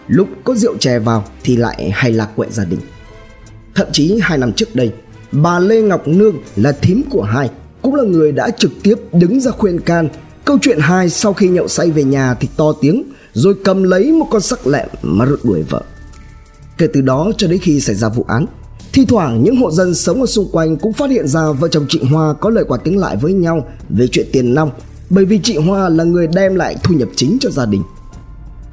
Lúc 0.07 0.27
có 0.43 0.55
rượu 0.55 0.77
chè 0.77 0.99
vào 0.99 1.23
thì 1.43 1.55
lại 1.55 1.91
hay 1.93 2.11
lạc 2.11 2.29
quệ 2.35 2.47
gia 2.51 2.65
đình. 2.65 2.79
Thậm 3.75 3.87
chí 3.91 4.19
hai 4.21 4.37
năm 4.37 4.53
trước 4.53 4.75
đây, 4.75 4.91
bà 5.31 5.59
Lê 5.59 5.81
Ngọc 5.81 6.07
Nương 6.07 6.35
là 6.55 6.71
thím 6.71 7.03
của 7.09 7.21
hai, 7.21 7.49
cũng 7.83 7.95
là 7.95 8.03
người 8.03 8.31
đã 8.31 8.49
trực 8.49 8.71
tiếp 8.83 8.95
đứng 9.13 9.39
ra 9.39 9.51
khuyên 9.51 9.79
can. 9.79 10.09
Câu 10.45 10.57
chuyện 10.61 10.79
hai 10.79 11.09
sau 11.09 11.33
khi 11.33 11.47
nhậu 11.47 11.67
say 11.67 11.91
về 11.91 12.03
nhà 12.03 12.33
thì 12.33 12.47
to 12.57 12.73
tiếng 12.81 13.03
rồi 13.33 13.55
cầm 13.63 13.83
lấy 13.83 14.11
một 14.11 14.27
con 14.29 14.41
sắc 14.41 14.67
lẹm 14.67 14.87
mà 15.01 15.25
rượt 15.25 15.39
đuổi 15.43 15.63
vợ. 15.69 15.81
Kể 16.77 16.87
từ 16.93 17.01
đó 17.01 17.31
cho 17.37 17.47
đến 17.47 17.59
khi 17.59 17.79
xảy 17.79 17.95
ra 17.95 18.09
vụ 18.09 18.25
án, 18.27 18.45
Thi 18.93 19.05
thoảng 19.05 19.43
những 19.43 19.55
hộ 19.55 19.71
dân 19.71 19.95
sống 19.95 20.19
ở 20.19 20.25
xung 20.25 20.49
quanh 20.51 20.77
cũng 20.77 20.93
phát 20.93 21.09
hiện 21.09 21.27
ra 21.27 21.51
vợ 21.51 21.67
chồng 21.67 21.85
chị 21.89 21.99
Hoa 22.03 22.33
có 22.33 22.49
lời 22.49 22.63
quả 22.67 22.77
tiếng 22.83 22.97
lại 22.97 23.17
với 23.17 23.33
nhau 23.33 23.67
về 23.89 24.07
chuyện 24.07 24.27
tiền 24.31 24.53
nong 24.53 24.71
bởi 25.09 25.25
vì 25.25 25.39
chị 25.43 25.57
Hoa 25.57 25.89
là 25.89 26.03
người 26.03 26.27
đem 26.27 26.55
lại 26.55 26.75
thu 26.83 26.95
nhập 26.95 27.09
chính 27.15 27.37
cho 27.41 27.49
gia 27.49 27.65
đình. 27.65 27.83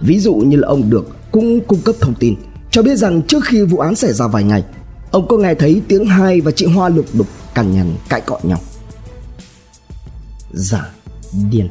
Ví 0.01 0.21
dụ 0.21 0.35
như 0.35 0.57
là 0.57 0.69
ông 0.69 0.91
Được 0.91 1.09
cũng 1.33 1.61
cung 1.61 1.81
cấp 1.81 1.95
thông 2.01 2.15
tin 2.15 2.35
cho 2.71 2.83
biết 2.83 2.97
rằng 2.97 3.23
trước 3.23 3.45
khi 3.45 3.63
vụ 3.63 3.79
án 3.79 3.95
xảy 3.95 4.13
ra 4.13 4.27
vài 4.27 4.45
ngày, 4.45 4.65
ông 5.11 5.29
có 5.29 5.37
nghe 5.37 5.55
thấy 5.55 5.83
tiếng 5.89 6.07
hai 6.07 6.41
và 6.41 6.51
chị 6.51 6.67
Hoa 6.67 6.89
lục 6.89 7.07
đục 7.13 7.27
cằn 7.55 7.73
nhằn 7.73 7.95
cãi 8.09 8.21
cọ 8.21 8.39
nhau. 8.43 8.61
Giả 10.53 10.91
điên. 11.51 11.69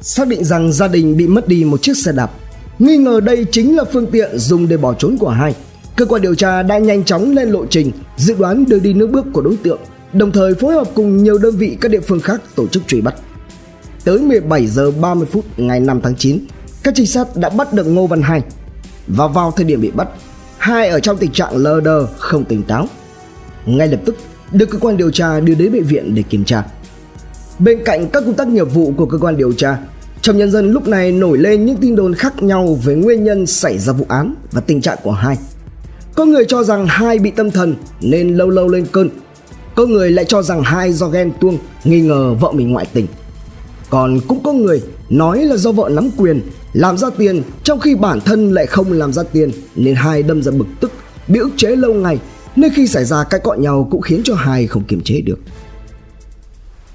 Xác 0.00 0.28
định 0.28 0.44
rằng 0.44 0.72
gia 0.72 0.88
đình 0.88 1.16
bị 1.16 1.26
mất 1.26 1.48
đi 1.48 1.64
một 1.64 1.82
chiếc 1.82 1.96
xe 1.96 2.12
đạp, 2.12 2.30
Nghi 2.78 2.96
ngờ 2.96 3.20
đây 3.20 3.46
chính 3.52 3.76
là 3.76 3.84
phương 3.92 4.06
tiện 4.06 4.38
dùng 4.38 4.68
để 4.68 4.76
bỏ 4.76 4.94
trốn 4.94 5.16
của 5.18 5.28
hai, 5.28 5.54
Cơ 5.96 6.06
quan 6.06 6.22
điều 6.22 6.34
tra 6.34 6.62
đã 6.62 6.78
nhanh 6.78 7.04
chóng 7.04 7.32
lên 7.32 7.48
lộ 7.50 7.66
trình, 7.66 7.92
Dự 8.16 8.34
đoán 8.38 8.64
đưa 8.68 8.78
đi 8.78 8.94
nước 8.94 9.10
bước 9.10 9.26
của 9.32 9.40
đối 9.40 9.56
tượng, 9.56 9.80
Đồng 10.12 10.32
thời 10.32 10.54
phối 10.54 10.74
hợp 10.74 10.88
cùng 10.94 11.22
nhiều 11.22 11.38
đơn 11.38 11.56
vị 11.56 11.76
các 11.80 11.90
địa 11.90 12.00
phương 12.00 12.20
khác 12.20 12.40
tổ 12.54 12.66
chức 12.66 12.86
truy 12.86 13.00
bắt. 13.00 13.14
Tới 14.04 14.18
17 14.18 14.66
giờ 14.66 14.90
30 14.90 15.26
phút 15.32 15.44
ngày 15.56 15.80
5 15.80 16.00
tháng 16.02 16.16
9 16.16 16.38
Các 16.82 16.94
trinh 16.96 17.06
sát 17.06 17.36
đã 17.36 17.48
bắt 17.48 17.72
được 17.72 17.84
Ngô 17.84 18.06
Văn 18.06 18.22
Hai. 18.22 18.42
Và 19.06 19.26
vào 19.26 19.50
thời 19.56 19.64
điểm 19.64 19.80
bị 19.80 19.90
bắt, 19.90 20.08
Hai 20.58 20.88
ở 20.88 21.00
trong 21.00 21.16
tình 21.16 21.32
trạng 21.32 21.56
lờ 21.56 21.80
đờ, 21.80 22.06
không 22.06 22.44
tỉnh 22.44 22.62
táo. 22.62 22.86
Ngay 23.66 23.88
lập 23.88 24.00
tức, 24.04 24.16
được 24.52 24.66
cơ 24.70 24.78
quan 24.78 24.96
điều 24.96 25.10
tra 25.10 25.40
đưa 25.40 25.54
đến 25.54 25.72
bệnh 25.72 25.84
viện 25.84 26.14
để 26.14 26.22
kiểm 26.22 26.44
tra. 26.44 26.64
Bên 27.58 27.78
cạnh 27.84 28.08
các 28.12 28.22
công 28.26 28.34
tác 28.34 28.48
nghiệp 28.48 28.74
vụ 28.74 28.92
của 28.96 29.06
cơ 29.06 29.18
quan 29.18 29.36
điều 29.36 29.52
tra, 29.52 29.78
trong 30.22 30.38
nhân 30.38 30.50
dân 30.50 30.72
lúc 30.72 30.88
này 30.88 31.12
nổi 31.12 31.38
lên 31.38 31.66
những 31.66 31.76
tin 31.76 31.96
đồn 31.96 32.14
khác 32.14 32.42
nhau 32.42 32.78
về 32.84 32.94
nguyên 32.94 33.24
nhân 33.24 33.46
xảy 33.46 33.78
ra 33.78 33.92
vụ 33.92 34.06
án 34.08 34.34
và 34.52 34.60
tình 34.60 34.80
trạng 34.80 34.98
của 35.02 35.12
hai. 35.12 35.36
Có 36.14 36.24
người 36.24 36.44
cho 36.48 36.64
rằng 36.64 36.86
hai 36.88 37.18
bị 37.18 37.30
tâm 37.30 37.50
thần 37.50 37.74
nên 38.00 38.36
lâu 38.36 38.50
lâu 38.50 38.68
lên 38.68 38.86
cơn. 38.92 39.10
Có 39.74 39.86
người 39.86 40.10
lại 40.10 40.24
cho 40.24 40.42
rằng 40.42 40.62
hai 40.62 40.92
do 40.92 41.08
ghen 41.08 41.32
tuông, 41.40 41.58
nghi 41.84 42.00
ngờ 42.00 42.34
vợ 42.34 42.52
mình 42.52 42.72
ngoại 42.72 42.86
tình. 42.92 43.06
Còn 43.90 44.20
cũng 44.28 44.42
có 44.42 44.52
người 44.52 44.82
nói 45.10 45.44
là 45.44 45.56
do 45.56 45.72
vợ 45.72 45.88
nắm 45.92 46.10
quyền, 46.16 46.40
làm 46.72 46.98
ra 46.98 47.10
tiền 47.10 47.42
trong 47.64 47.80
khi 47.80 47.94
bản 47.94 48.20
thân 48.20 48.52
lại 48.52 48.66
không 48.66 48.92
làm 48.92 49.12
ra 49.12 49.22
tiền 49.22 49.50
nên 49.76 49.94
hai 49.94 50.22
đâm 50.22 50.42
ra 50.42 50.52
bực 50.52 50.66
tức, 50.80 50.92
bị 51.28 51.40
ức 51.40 51.50
chế 51.56 51.76
lâu 51.76 51.94
ngày 51.94 52.18
nên 52.56 52.72
khi 52.74 52.86
xảy 52.86 53.04
ra 53.04 53.24
cái 53.24 53.40
cọ 53.40 53.54
nhau 53.54 53.88
cũng 53.90 54.00
khiến 54.00 54.20
cho 54.24 54.34
hai 54.34 54.66
không 54.66 54.84
kiềm 54.84 55.00
chế 55.00 55.20
được. 55.20 55.38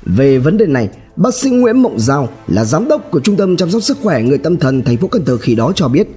Về 0.05 0.37
vấn 0.37 0.57
đề 0.57 0.65
này, 0.65 0.89
bác 1.15 1.33
sĩ 1.33 1.49
Nguyễn 1.49 1.77
Mộng 1.77 1.99
Giao 1.99 2.29
là 2.47 2.65
giám 2.65 2.87
đốc 2.87 3.11
của 3.11 3.19
Trung 3.19 3.35
tâm 3.35 3.57
chăm 3.57 3.69
sóc 3.69 3.83
sức 3.83 3.97
khỏe 4.01 4.21
người 4.21 4.37
tâm 4.37 4.57
thần 4.57 4.83
thành 4.83 4.97
phố 4.97 5.07
Cần 5.07 5.25
Thơ 5.25 5.37
khi 5.37 5.55
đó 5.55 5.71
cho 5.75 5.87
biết, 5.87 6.07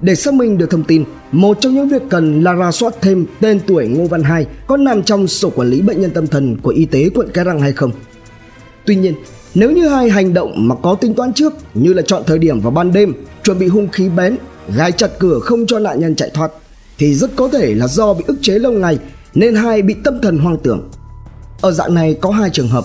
để 0.00 0.14
xác 0.14 0.34
minh 0.34 0.58
được 0.58 0.70
thông 0.70 0.84
tin, 0.84 1.04
một 1.32 1.58
trong 1.60 1.74
những 1.74 1.88
việc 1.88 2.02
cần 2.10 2.42
là 2.42 2.52
ra 2.52 2.72
soát 2.72 2.94
thêm 3.00 3.26
tên 3.40 3.60
tuổi 3.66 3.86
Ngô 3.88 4.06
Văn 4.06 4.22
Hai 4.22 4.46
có 4.66 4.76
nằm 4.76 5.02
trong 5.02 5.26
sổ 5.26 5.50
quản 5.50 5.68
lý 5.68 5.80
bệnh 5.80 6.00
nhân 6.00 6.10
tâm 6.10 6.26
thần 6.26 6.56
của 6.56 6.70
y 6.70 6.84
tế 6.84 7.10
quận 7.14 7.28
Cái 7.34 7.44
Răng 7.44 7.60
hay 7.60 7.72
không. 7.72 7.90
Tuy 8.86 8.96
nhiên, 8.96 9.14
nếu 9.54 9.70
như 9.70 9.88
hai 9.88 10.10
hành 10.10 10.34
động 10.34 10.68
mà 10.68 10.74
có 10.82 10.94
tính 10.94 11.14
toán 11.14 11.32
trước 11.32 11.52
như 11.74 11.92
là 11.92 12.02
chọn 12.02 12.22
thời 12.26 12.38
điểm 12.38 12.60
vào 12.60 12.70
ban 12.70 12.92
đêm, 12.92 13.12
chuẩn 13.44 13.58
bị 13.58 13.66
hung 13.66 13.88
khí 13.88 14.08
bén, 14.08 14.36
gai 14.76 14.92
chặt 14.92 15.10
cửa 15.18 15.38
không 15.38 15.66
cho 15.66 15.78
nạn 15.78 16.00
nhân 16.00 16.14
chạy 16.14 16.30
thoát, 16.34 16.50
thì 16.98 17.14
rất 17.14 17.30
có 17.36 17.48
thể 17.48 17.74
là 17.74 17.86
do 17.86 18.14
bị 18.14 18.24
ức 18.26 18.36
chế 18.42 18.58
lâu 18.58 18.72
ngày 18.72 18.98
nên 19.34 19.54
hai 19.54 19.82
bị 19.82 19.94
tâm 20.04 20.18
thần 20.22 20.38
hoang 20.38 20.58
tưởng. 20.58 20.90
Ở 21.60 21.72
dạng 21.72 21.94
này 21.94 22.18
có 22.20 22.30
hai 22.30 22.50
trường 22.50 22.68
hợp 22.68 22.84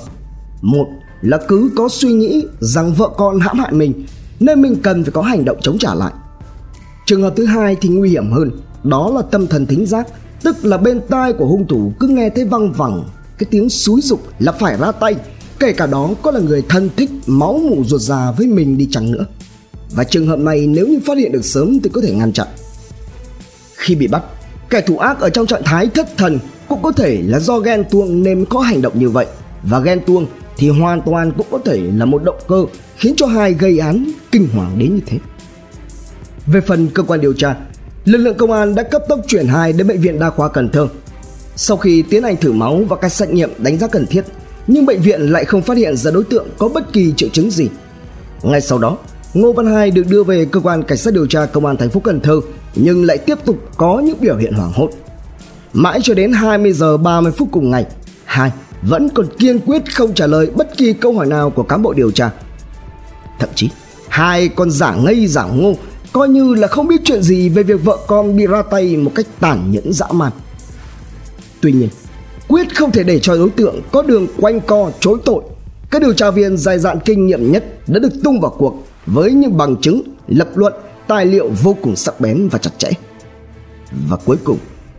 một 0.61 0.87
là 1.21 1.39
cứ 1.47 1.71
có 1.75 1.89
suy 1.89 2.13
nghĩ 2.13 2.45
rằng 2.59 2.93
vợ 2.93 3.09
con 3.17 3.39
hãm 3.39 3.59
hại 3.59 3.71
mình 3.71 4.05
nên 4.39 4.61
mình 4.61 4.75
cần 4.83 5.03
phải 5.03 5.11
có 5.11 5.21
hành 5.21 5.45
động 5.45 5.57
chống 5.61 5.77
trả 5.77 5.95
lại. 5.95 6.13
Trường 7.05 7.23
hợp 7.23 7.33
thứ 7.35 7.45
hai 7.45 7.77
thì 7.81 7.89
nguy 7.89 8.09
hiểm 8.09 8.31
hơn, 8.31 8.51
đó 8.83 9.11
là 9.15 9.21
tâm 9.21 9.47
thần 9.47 9.65
thính 9.65 9.85
giác, 9.85 10.07
tức 10.43 10.65
là 10.65 10.77
bên 10.77 11.01
tai 11.09 11.33
của 11.33 11.45
hung 11.45 11.67
thủ 11.67 11.93
cứ 11.99 12.07
nghe 12.07 12.29
thấy 12.29 12.45
văng 12.45 12.71
vẳng 12.71 13.03
cái 13.37 13.47
tiếng 13.51 13.69
xúi 13.69 14.01
dục 14.01 14.21
là 14.39 14.51
phải 14.51 14.77
ra 14.77 14.91
tay, 14.91 15.15
kể 15.59 15.73
cả 15.73 15.87
đó 15.87 16.09
có 16.21 16.31
là 16.31 16.39
người 16.39 16.63
thân 16.69 16.89
thích 16.95 17.09
máu 17.27 17.53
mủ 17.53 17.83
ruột 17.85 18.01
già 18.01 18.31
với 18.37 18.47
mình 18.47 18.77
đi 18.77 18.87
chăng 18.91 19.11
nữa. 19.11 19.25
Và 19.91 20.03
trường 20.03 20.27
hợp 20.27 20.39
này 20.39 20.67
nếu 20.67 20.87
như 20.87 20.99
phát 21.05 21.17
hiện 21.17 21.31
được 21.31 21.45
sớm 21.45 21.79
thì 21.83 21.89
có 21.93 22.01
thể 22.01 22.13
ngăn 22.13 22.33
chặn. 22.33 22.47
Khi 23.75 23.95
bị 23.95 24.07
bắt, 24.07 24.23
kẻ 24.69 24.81
thủ 24.81 24.97
ác 24.97 25.19
ở 25.19 25.29
trong 25.29 25.45
trạng 25.45 25.63
thái 25.63 25.87
thất 25.87 26.17
thần 26.17 26.39
cũng 26.67 26.81
có 26.81 26.91
thể 26.91 27.21
là 27.25 27.39
do 27.39 27.59
ghen 27.59 27.83
tuông 27.91 28.23
nên 28.23 28.45
có 28.45 28.59
hành 28.59 28.81
động 28.81 28.99
như 28.99 29.09
vậy 29.09 29.25
và 29.63 29.79
ghen 29.79 29.99
tuông 30.05 30.25
thì 30.61 30.69
hoàn 30.69 31.01
toàn 31.01 31.31
cũng 31.37 31.47
có 31.51 31.59
thể 31.65 31.81
là 31.95 32.05
một 32.05 32.23
động 32.23 32.39
cơ 32.47 32.65
khiến 32.97 33.13
cho 33.17 33.25
hai 33.25 33.53
gây 33.53 33.79
án 33.79 34.11
kinh 34.31 34.47
hoàng 34.53 34.79
đến 34.79 34.95
như 34.95 35.01
thế. 35.05 35.17
Về 36.47 36.61
phần 36.61 36.87
cơ 36.87 37.03
quan 37.03 37.21
điều 37.21 37.33
tra, 37.33 37.55
lực 38.05 38.17
lượng 38.17 38.37
công 38.37 38.51
an 38.51 38.75
đã 38.75 38.83
cấp 38.83 39.01
tốc 39.09 39.19
chuyển 39.27 39.47
hai 39.47 39.73
đến 39.73 39.87
bệnh 39.87 40.01
viện 40.01 40.19
đa 40.19 40.29
khoa 40.29 40.49
Cần 40.49 40.69
Thơ. 40.69 40.87
Sau 41.55 41.77
khi 41.77 42.01
tiến 42.01 42.23
hành 42.23 42.37
thử 42.37 42.51
máu 42.51 42.81
và 42.89 42.95
các 42.95 43.09
xét 43.09 43.29
nghiệm 43.29 43.49
đánh 43.57 43.77
giá 43.77 43.87
cần 43.87 44.05
thiết, 44.05 44.25
nhưng 44.67 44.85
bệnh 44.85 45.01
viện 45.01 45.21
lại 45.21 45.45
không 45.45 45.61
phát 45.61 45.77
hiện 45.77 45.97
ra 45.97 46.11
đối 46.11 46.23
tượng 46.23 46.47
có 46.57 46.69
bất 46.69 46.93
kỳ 46.93 47.13
triệu 47.17 47.29
chứng 47.29 47.51
gì. 47.51 47.69
Ngay 48.41 48.61
sau 48.61 48.77
đó, 48.77 48.97
Ngô 49.33 49.53
Văn 49.53 49.65
Hai 49.65 49.91
được 49.91 50.07
đưa 50.09 50.23
về 50.23 50.45
cơ 50.45 50.59
quan 50.59 50.83
cảnh 50.83 50.97
sát 50.97 51.13
điều 51.13 51.27
tra 51.27 51.45
công 51.45 51.65
an 51.65 51.77
thành 51.77 51.89
phố 51.89 51.99
Cần 51.99 52.19
Thơ 52.19 52.41
nhưng 52.75 53.05
lại 53.05 53.17
tiếp 53.17 53.37
tục 53.45 53.57
có 53.77 53.99
những 53.99 54.17
biểu 54.19 54.37
hiện 54.37 54.53
hoảng 54.53 54.71
hốt. 54.75 54.89
Mãi 55.73 55.99
cho 56.03 56.13
đến 56.13 56.31
20 56.31 56.73
giờ 56.73 56.97
30 56.97 57.31
phút 57.31 57.47
cùng 57.51 57.71
ngày, 57.71 57.85
Hai 58.25 58.51
vẫn 58.81 59.09
còn 59.09 59.27
kiên 59.39 59.59
quyết 59.59 59.95
không 59.95 60.13
trả 60.13 60.27
lời 60.27 60.50
bất 60.55 60.77
kỳ 60.77 60.93
câu 60.93 61.13
hỏi 61.13 61.27
nào 61.27 61.50
của 61.50 61.63
cán 61.63 61.81
bộ 61.81 61.93
điều 61.93 62.11
tra. 62.11 62.31
Thậm 63.39 63.50
chí, 63.55 63.69
hai 64.09 64.47
con 64.47 64.71
giả 64.71 64.95
ngây 64.95 65.27
giả 65.27 65.43
ngô 65.43 65.73
coi 66.11 66.29
như 66.29 66.55
là 66.55 66.67
không 66.67 66.88
biết 66.88 67.01
chuyện 67.03 67.21
gì 67.21 67.50
về 67.50 67.63
việc 67.63 67.83
vợ 67.83 67.97
con 68.07 68.38
bị 68.38 68.47
ra 68.47 68.61
tay 68.61 68.97
một 68.97 69.11
cách 69.15 69.25
tàn 69.39 69.71
nhẫn 69.71 69.93
dã 69.93 70.05
man. 70.11 70.31
Tuy 71.61 71.71
nhiên, 71.71 71.89
quyết 72.47 72.75
không 72.75 72.91
thể 72.91 73.03
để 73.03 73.19
cho 73.19 73.35
đối 73.35 73.50
tượng 73.50 73.81
có 73.91 74.01
đường 74.01 74.27
quanh 74.38 74.61
co 74.61 74.91
chối 75.00 75.17
tội. 75.25 75.43
Các 75.91 76.01
điều 76.01 76.13
tra 76.13 76.31
viên 76.31 76.57
dài 76.57 76.79
dạn 76.79 77.00
kinh 77.05 77.27
nghiệm 77.27 77.51
nhất 77.51 77.65
đã 77.88 78.00
được 78.00 78.23
tung 78.23 78.39
vào 78.41 78.55
cuộc 78.57 78.88
với 79.05 79.31
những 79.31 79.57
bằng 79.57 79.75
chứng, 79.81 80.01
lập 80.27 80.57
luận, 80.57 80.73
tài 81.07 81.25
liệu 81.25 81.50
vô 81.63 81.75
cùng 81.81 81.95
sắc 81.95 82.19
bén 82.19 82.47
và 82.51 82.57
chặt 82.57 82.71
chẽ. 82.77 82.89
Và 84.09 84.17
cuối 84.25 84.38
cùng, 84.43 84.57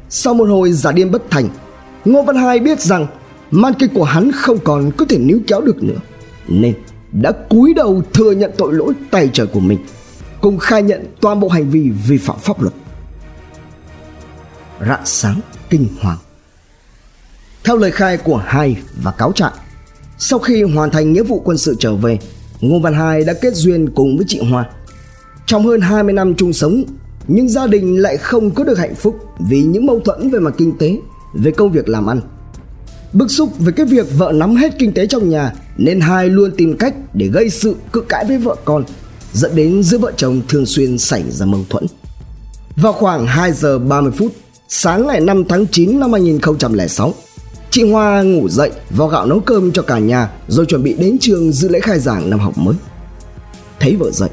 sau 0.08 0.34
một 0.34 0.48
hồi 0.48 0.72
giả 0.72 0.92
điên 0.92 1.10
bất 1.10 1.22
thành, 1.30 1.48
Ngô 2.04 2.22
Văn 2.22 2.36
Hai 2.36 2.58
biết 2.58 2.80
rằng 2.80 3.06
man 3.52 3.72
kinh 3.78 3.94
của 3.94 4.04
hắn 4.04 4.32
không 4.32 4.58
còn 4.64 4.90
có 4.96 5.04
thể 5.08 5.18
níu 5.18 5.38
kéo 5.46 5.60
được 5.60 5.82
nữa, 5.82 5.98
nên 6.48 6.74
đã 7.12 7.32
cúi 7.32 7.74
đầu 7.74 8.02
thừa 8.12 8.30
nhận 8.30 8.50
tội 8.58 8.74
lỗi 8.74 8.92
tay 9.10 9.30
trời 9.32 9.46
của 9.46 9.60
mình, 9.60 9.78
cùng 10.40 10.58
khai 10.58 10.82
nhận 10.82 11.06
toàn 11.20 11.40
bộ 11.40 11.48
hành 11.48 11.70
vi 11.70 11.90
vi 12.06 12.18
phạm 12.18 12.38
pháp 12.38 12.62
luật. 12.62 12.74
Rạng 14.80 15.06
sáng 15.06 15.40
kinh 15.70 15.88
hoàng. 16.00 16.18
Theo 17.64 17.76
lời 17.76 17.90
khai 17.90 18.16
của 18.16 18.36
hai 18.36 18.76
và 19.02 19.10
cáo 19.10 19.32
trạng, 19.32 19.52
sau 20.18 20.38
khi 20.38 20.62
hoàn 20.62 20.90
thành 20.90 21.12
nghĩa 21.12 21.22
vụ 21.22 21.42
quân 21.44 21.58
sự 21.58 21.76
trở 21.78 21.94
về, 21.94 22.18
ngô 22.60 22.78
văn 22.78 22.94
hai 22.94 23.24
đã 23.24 23.32
kết 23.32 23.54
duyên 23.54 23.88
cùng 23.94 24.16
với 24.16 24.26
chị 24.28 24.40
hoa. 24.50 24.70
Trong 25.46 25.66
hơn 25.66 25.80
20 25.80 26.12
năm 26.12 26.34
chung 26.34 26.52
sống, 26.52 26.84
nhưng 27.28 27.48
gia 27.48 27.66
đình 27.66 27.96
lại 27.96 28.16
không 28.16 28.50
có 28.50 28.64
được 28.64 28.78
hạnh 28.78 28.94
phúc 28.94 29.16
vì 29.38 29.62
những 29.62 29.86
mâu 29.86 30.00
thuẫn 30.00 30.30
về 30.30 30.38
mặt 30.38 30.54
kinh 30.58 30.78
tế, 30.78 30.98
về 31.34 31.50
công 31.50 31.72
việc 31.72 31.88
làm 31.88 32.06
ăn. 32.06 32.20
Bức 33.12 33.30
xúc 33.30 33.58
về 33.58 33.72
cái 33.72 33.86
việc 33.86 34.06
vợ 34.18 34.32
nắm 34.34 34.56
hết 34.56 34.72
kinh 34.78 34.92
tế 34.92 35.06
trong 35.06 35.28
nhà 35.28 35.52
nên 35.76 36.00
hai 36.00 36.28
luôn 36.28 36.50
tìm 36.56 36.76
cách 36.76 36.94
để 37.14 37.26
gây 37.26 37.50
sự 37.50 37.74
cự 37.92 38.00
cãi 38.00 38.24
với 38.28 38.38
vợ 38.38 38.56
con, 38.64 38.84
dẫn 39.32 39.56
đến 39.56 39.82
giữa 39.82 39.98
vợ 39.98 40.12
chồng 40.16 40.40
thường 40.48 40.66
xuyên 40.66 40.98
xảy 40.98 41.24
ra 41.30 41.46
mâu 41.46 41.64
thuẫn. 41.70 41.86
Vào 42.76 42.92
khoảng 42.92 43.26
2 43.26 43.52
giờ 43.52 43.78
30 43.78 44.12
phút, 44.18 44.32
sáng 44.68 45.06
ngày 45.06 45.20
5 45.20 45.44
tháng 45.48 45.66
9 45.66 46.00
năm 46.00 46.12
2006, 46.12 47.14
chị 47.70 47.90
Hoa 47.90 48.22
ngủ 48.22 48.48
dậy 48.48 48.70
vào 48.90 49.08
gạo 49.08 49.26
nấu 49.26 49.40
cơm 49.40 49.72
cho 49.72 49.82
cả 49.82 49.98
nhà 49.98 50.30
rồi 50.48 50.66
chuẩn 50.66 50.82
bị 50.82 50.94
đến 50.94 51.16
trường 51.20 51.52
dự 51.52 51.68
lễ 51.68 51.80
khai 51.80 51.98
giảng 51.98 52.30
năm 52.30 52.38
học 52.38 52.58
mới. 52.58 52.74
Thấy 53.80 53.96
vợ 53.96 54.10
dậy 54.10 54.30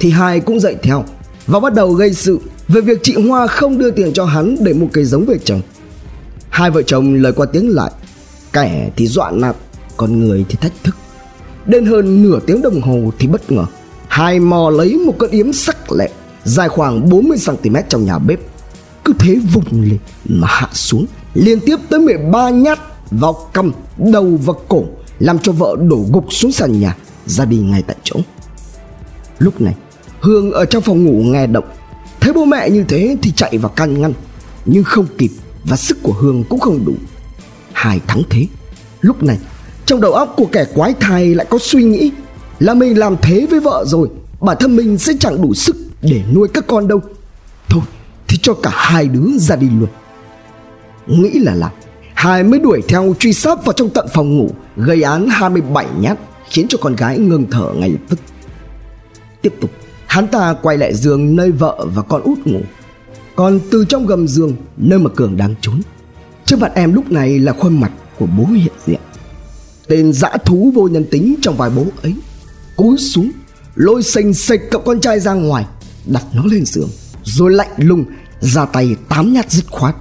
thì 0.00 0.10
hai 0.10 0.40
cũng 0.40 0.60
dậy 0.60 0.76
theo 0.82 1.04
và 1.46 1.60
bắt 1.60 1.74
đầu 1.74 1.92
gây 1.92 2.14
sự 2.14 2.38
về 2.68 2.80
việc 2.80 3.00
chị 3.02 3.14
Hoa 3.28 3.46
không 3.46 3.78
đưa 3.78 3.90
tiền 3.90 4.12
cho 4.12 4.24
hắn 4.24 4.56
để 4.60 4.72
mua 4.72 4.86
cây 4.92 5.04
giống 5.04 5.24
về 5.24 5.38
trồng. 5.44 5.60
Hai 6.48 6.70
vợ 6.70 6.82
chồng 6.82 7.14
lời 7.14 7.32
qua 7.32 7.46
tiếng 7.46 7.74
lại 7.74 7.90
Kẻ 8.52 8.90
thì 8.96 9.06
dọa 9.06 9.30
nạt 9.30 9.56
Còn 9.96 10.20
người 10.20 10.44
thì 10.48 10.56
thách 10.60 10.72
thức. 10.84 10.96
Đến 11.66 11.86
hơn 11.86 12.22
nửa 12.22 12.38
tiếng 12.46 12.62
đồng 12.62 12.80
hồ 12.80 13.10
thì 13.18 13.26
bất 13.26 13.52
ngờ 13.52 13.64
Hai 14.08 14.40
mò 14.40 14.70
lấy 14.70 14.96
một 14.96 15.14
con 15.18 15.30
yếm 15.30 15.52
sắc 15.52 15.92
lẹ 15.92 16.08
Dài 16.44 16.68
khoảng 16.68 17.08
40cm 17.08 17.82
trong 17.88 18.04
nhà 18.04 18.18
bếp. 18.18 18.40
Cứ 19.04 19.12
thế 19.18 19.36
vùng 19.52 19.82
lên 19.82 19.98
mà 20.24 20.46
hạ 20.50 20.68
xuống 20.72 21.06
Liên 21.34 21.60
tiếp 21.60 21.76
tới 21.88 22.00
13 22.00 22.50
nhát 22.50 22.78
vào 23.10 23.32
cằm, 23.52 23.72
đầu 23.98 24.38
và 24.44 24.52
cổ 24.68 24.84
Làm 25.18 25.38
cho 25.38 25.52
vợ 25.52 25.76
đổ 25.88 26.04
gục 26.12 26.32
xuống 26.32 26.52
sàn 26.52 26.80
nhà 26.80 26.96
Ra 27.26 27.44
đi 27.44 27.56
ngay 27.56 27.82
tại 27.86 27.96
chỗ. 28.02 28.20
Lúc 29.38 29.60
này 29.60 29.74
Hương 30.20 30.52
ở 30.52 30.64
trong 30.64 30.82
phòng 30.82 31.04
ngủ 31.04 31.22
nghe 31.22 31.46
động. 31.46 31.64
Thấy 32.20 32.32
bố 32.32 32.44
mẹ 32.44 32.70
như 32.70 32.84
thế 32.88 33.16
thì 33.22 33.32
chạy 33.36 33.58
vào 33.58 33.68
can 33.68 34.00
ngăn 34.00 34.12
Nhưng 34.64 34.84
không 34.84 35.06
kịp 35.18 35.30
Và 35.64 35.76
sức 35.76 35.98
của 36.02 36.12
Hương 36.12 36.44
cũng 36.48 36.60
không 36.60 36.84
đủ 36.84 36.94
hai 37.82 38.00
thắng 38.06 38.22
thế. 38.30 38.46
Lúc 39.00 39.22
này, 39.22 39.38
trong 39.86 40.00
đầu 40.00 40.12
óc 40.12 40.34
của 40.36 40.46
kẻ 40.52 40.64
quái 40.74 40.94
thai 41.00 41.34
lại 41.34 41.46
có 41.50 41.58
suy 41.60 41.82
nghĩ 41.84 42.10
là 42.58 42.74
mình 42.74 42.98
làm 42.98 43.16
thế 43.22 43.46
với 43.50 43.60
vợ 43.60 43.84
rồi, 43.86 44.08
bản 44.40 44.56
thân 44.60 44.76
mình 44.76 44.98
sẽ 44.98 45.12
chẳng 45.20 45.42
đủ 45.42 45.54
sức 45.54 45.76
để 46.02 46.22
nuôi 46.34 46.48
các 46.54 46.64
con 46.66 46.88
đâu. 46.88 47.00
Thôi, 47.68 47.82
thì 48.28 48.36
cho 48.42 48.54
cả 48.54 48.70
hai 48.74 49.08
đứa 49.08 49.26
ra 49.38 49.56
đi 49.56 49.68
luôn. 49.80 49.88
Nghĩ 51.06 51.30
là 51.38 51.54
làm 51.54 51.70
Hai 52.14 52.42
mới 52.42 52.60
đuổi 52.60 52.82
theo 52.88 53.14
truy 53.18 53.32
sát 53.32 53.64
vào 53.64 53.72
trong 53.72 53.90
tận 53.90 54.06
phòng 54.14 54.38
ngủ, 54.38 54.50
Gây 54.76 55.02
án 55.02 55.28
27 55.28 55.86
nhát, 56.00 56.18
Khiến 56.50 56.66
cho 56.68 56.78
con 56.80 56.96
gái 56.96 57.18
ngừng 57.18 57.46
thở 57.50 57.72
ngay 57.76 57.90
lập 57.90 58.00
tức. 58.08 58.18
Tiếp 59.42 59.54
tục, 59.60 59.70
Hắn 60.06 60.26
ta 60.26 60.54
quay 60.62 60.78
lại 60.78 60.94
giường 60.94 61.36
nơi 61.36 61.50
vợ 61.50 61.86
và 61.94 62.02
con 62.02 62.22
út 62.22 62.38
ngủ. 62.44 62.60
Còn 63.36 63.60
từ 63.70 63.84
trong 63.84 64.06
gầm 64.06 64.28
giường, 64.28 64.56
Nơi 64.76 64.98
mà 64.98 65.10
Cường 65.16 65.36
đang 65.36 65.54
trốn 65.60 65.80
Trước 66.46 66.58
mặt 66.58 66.72
em 66.74 66.94
lúc 66.94 67.10
này 67.10 67.38
là 67.38 67.52
khuôn 67.52 67.80
mặt 67.80 67.92
của 68.18 68.26
bố 68.26 68.44
hiện 68.44 68.72
diện. 68.86 69.00
Tên 69.88 70.12
dã 70.12 70.30
thú 70.44 70.72
vô 70.74 70.88
nhân 70.88 71.04
tính 71.10 71.34
trong 71.42 71.56
vài 71.56 71.70
bố 71.70 71.86
ấy 72.02 72.14
Cúi 72.76 72.98
xuống, 72.98 73.30
Lôi 73.74 74.02
xanh 74.02 74.34
xệch 74.34 74.60
cậu 74.70 74.80
con 74.80 75.00
trai 75.00 75.20
ra 75.20 75.32
ngoài, 75.32 75.64
Đặt 76.06 76.24
nó 76.32 76.42
lên 76.44 76.64
giường, 76.64 76.90
Rồi 77.24 77.52
lạnh 77.52 77.72
lùng 77.76 78.04
ra 78.40 78.64
tay 78.64 78.96
tám 79.08 79.32
nhát 79.32 79.50
dứt 79.50 79.64
khoát. 79.70 79.94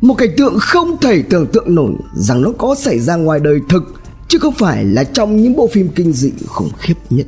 Một 0.00 0.14
cảnh 0.14 0.34
tượng 0.36 0.58
không 0.58 0.96
thể 1.00 1.22
tưởng 1.22 1.46
tượng 1.46 1.74
nổi 1.74 1.92
rằng 2.14 2.42
nó 2.42 2.52
có 2.58 2.74
xảy 2.74 3.00
ra 3.00 3.16
ngoài 3.16 3.40
đời 3.40 3.60
thực, 3.68 3.82
chứ 4.28 4.38
không 4.38 4.54
phải 4.54 4.84
là 4.84 5.04
trong 5.04 5.36
những 5.36 5.56
bộ 5.56 5.68
phim 5.72 5.88
kinh 5.88 6.12
dị 6.12 6.32
khủng 6.46 6.70
khiếp 6.78 6.94
nhất. 7.10 7.26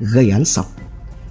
Gây 0.00 0.30
án 0.30 0.44
xong, 0.44 0.66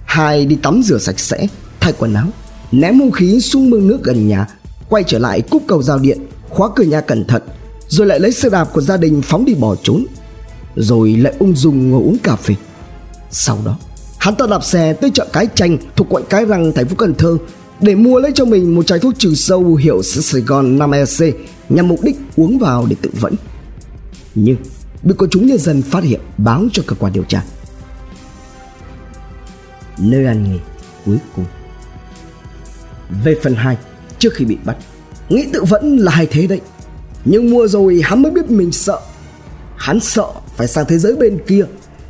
hai 0.04 0.46
đi 0.46 0.56
tắm 0.56 0.82
rửa 0.82 0.98
sạch 0.98 1.20
sẽ, 1.20 1.46
thay 1.80 1.92
quần 1.98 2.14
áo, 2.14 2.26
ném 2.72 2.98
hung 2.98 3.10
khí 3.10 3.40
xuống 3.40 3.70
mương 3.70 3.88
nước 3.88 3.98
gần 4.02 4.28
nhà 4.28 4.46
quay 4.92 5.04
trở 5.06 5.18
lại 5.18 5.42
cúp 5.50 5.62
cầu 5.66 5.82
giao 5.82 5.98
điện, 5.98 6.18
khóa 6.48 6.68
cửa 6.76 6.84
nhà 6.84 7.00
cẩn 7.00 7.24
thận, 7.24 7.42
rồi 7.88 8.06
lại 8.06 8.20
lấy 8.20 8.32
xe 8.32 8.48
đạp 8.50 8.64
của 8.64 8.80
gia 8.80 8.96
đình 8.96 9.22
phóng 9.22 9.44
đi 9.44 9.54
bỏ 9.54 9.76
trốn, 9.82 10.06
rồi 10.76 11.16
lại 11.16 11.34
ung 11.38 11.56
dung 11.56 11.90
ngồi 11.90 12.02
uống 12.02 12.18
cà 12.18 12.36
phê 12.36 12.54
sau 13.30 13.58
đó, 13.64 13.78
hắn 14.18 14.34
ta 14.34 14.46
đạp 14.50 14.64
xe 14.64 14.92
tới 14.92 15.10
chợ 15.14 15.26
cái 15.32 15.46
chanh 15.54 15.78
thuộc 15.96 16.06
quận 16.10 16.24
cái 16.30 16.44
răng, 16.44 16.72
thành 16.72 16.88
phố 16.88 16.94
cần 16.98 17.14
thơ, 17.14 17.38
để 17.80 17.94
mua 17.94 18.18
lấy 18.18 18.32
cho 18.34 18.44
mình 18.44 18.74
một 18.74 18.86
chai 18.86 18.98
thuốc 18.98 19.14
trừ 19.18 19.34
sâu 19.34 19.74
hiệu 19.74 20.02
Sài 20.02 20.40
Gòn 20.40 20.78
5EC 20.78 21.32
nhằm 21.68 21.88
mục 21.88 22.00
đích 22.02 22.16
uống 22.36 22.58
vào 22.58 22.86
để 22.90 22.96
tự 23.02 23.10
vẫn. 23.20 23.34
Nhưng 24.34 24.56
bị 25.02 25.14
quần 25.18 25.30
chúng 25.30 25.46
nhân 25.46 25.58
dân 25.58 25.82
phát 25.82 26.04
hiện 26.04 26.20
báo 26.38 26.64
cho 26.72 26.82
cơ 26.86 26.96
quan 26.96 27.12
điều 27.12 27.24
tra. 27.24 27.44
Nơi 29.98 30.26
ăn 30.26 30.52
nghỉ 30.52 30.58
cuối 31.06 31.18
cùng 31.36 31.44
Về 33.24 33.36
phần 33.42 33.54
2 33.54 33.76
Trước 34.22 34.34
khi 34.34 34.44
bị 34.44 34.58
bắt. 34.64 34.76
Nghĩ 35.28 35.46
tự 35.52 35.64
vẫn 35.64 35.96
là 35.96 36.12
hay 36.12 36.26
thế 36.26 36.46
đấy. 36.46 36.60
Nhưng 37.24 37.50
mua 37.50 37.68
rồi 37.68 38.00
hắn 38.04 38.22
mới 38.22 38.32
biết 38.32 38.50
mình 38.50 38.72
sợ. 38.72 39.00
Hắn 39.76 40.00
sợ 40.00 40.26
phải 40.56 40.68
sang 40.68 40.84
thế 40.88 40.98
giới 40.98 41.16
bên 41.16 41.38
kia. 41.46 41.64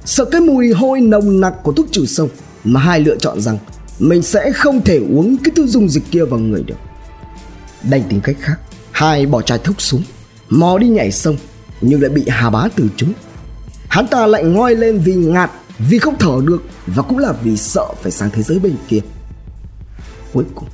Sợ 0.05 0.25
cái 0.25 0.41
mùi 0.41 0.73
hôi 0.73 1.01
nồng 1.01 1.41
nặc 1.41 1.55
của 1.63 1.73
thuốc 1.73 1.87
trừ 1.93 2.07
sâu 2.07 2.29
Mà 2.65 2.81
hai 2.81 3.01
lựa 3.01 3.17
chọn 3.17 3.41
rằng 3.41 3.59
mình 3.99 4.23
sẽ 4.23 4.53
không 4.53 4.81
thể 4.81 4.99
uống 4.99 5.37
cái 5.45 5.53
thứ 5.57 5.67
dung 5.67 5.89
dịch 5.89 6.03
kia 6.11 6.25
vào 6.25 6.41
người 6.41 6.63
được. 6.63 6.75
Đành 7.91 8.03
tìm 8.09 8.21
cách 8.21 8.37
khác. 8.41 8.57
Hai 8.91 9.27
bỏ 9.27 9.43
chai 9.43 9.59
thuốc 9.59 9.81
xuống. 9.81 10.03
Mò 10.49 10.79
đi 10.79 10.89
nhảy 10.89 11.13
sông, 11.13 11.37
nhưng 11.81 12.03
lại 12.03 12.11
bị 12.11 12.25
hà 12.29 12.51
bá 12.51 12.69
từ 12.77 12.89
chối. 12.97 13.11
Hắn 13.89 14.07
ta 14.07 14.27
lại 14.27 14.45
ngoi 14.45 14.75
lên 14.75 14.99
vì 15.05 15.15
ngạt, 15.15 15.51
vì 15.79 15.99
không 15.99 16.19
thở 16.19 16.41
được 16.45 16.63
và 16.87 17.03
cũng 17.03 17.19
là 17.19 17.33
vì 17.43 17.57
sợ 17.57 17.87
phải 18.03 18.13
sang 18.13 18.31
thế 18.31 18.43
giới 18.43 18.59
bên 18.59 18.75
kia. 18.89 19.01
Cuối 20.33 20.45
cùng 20.55 20.69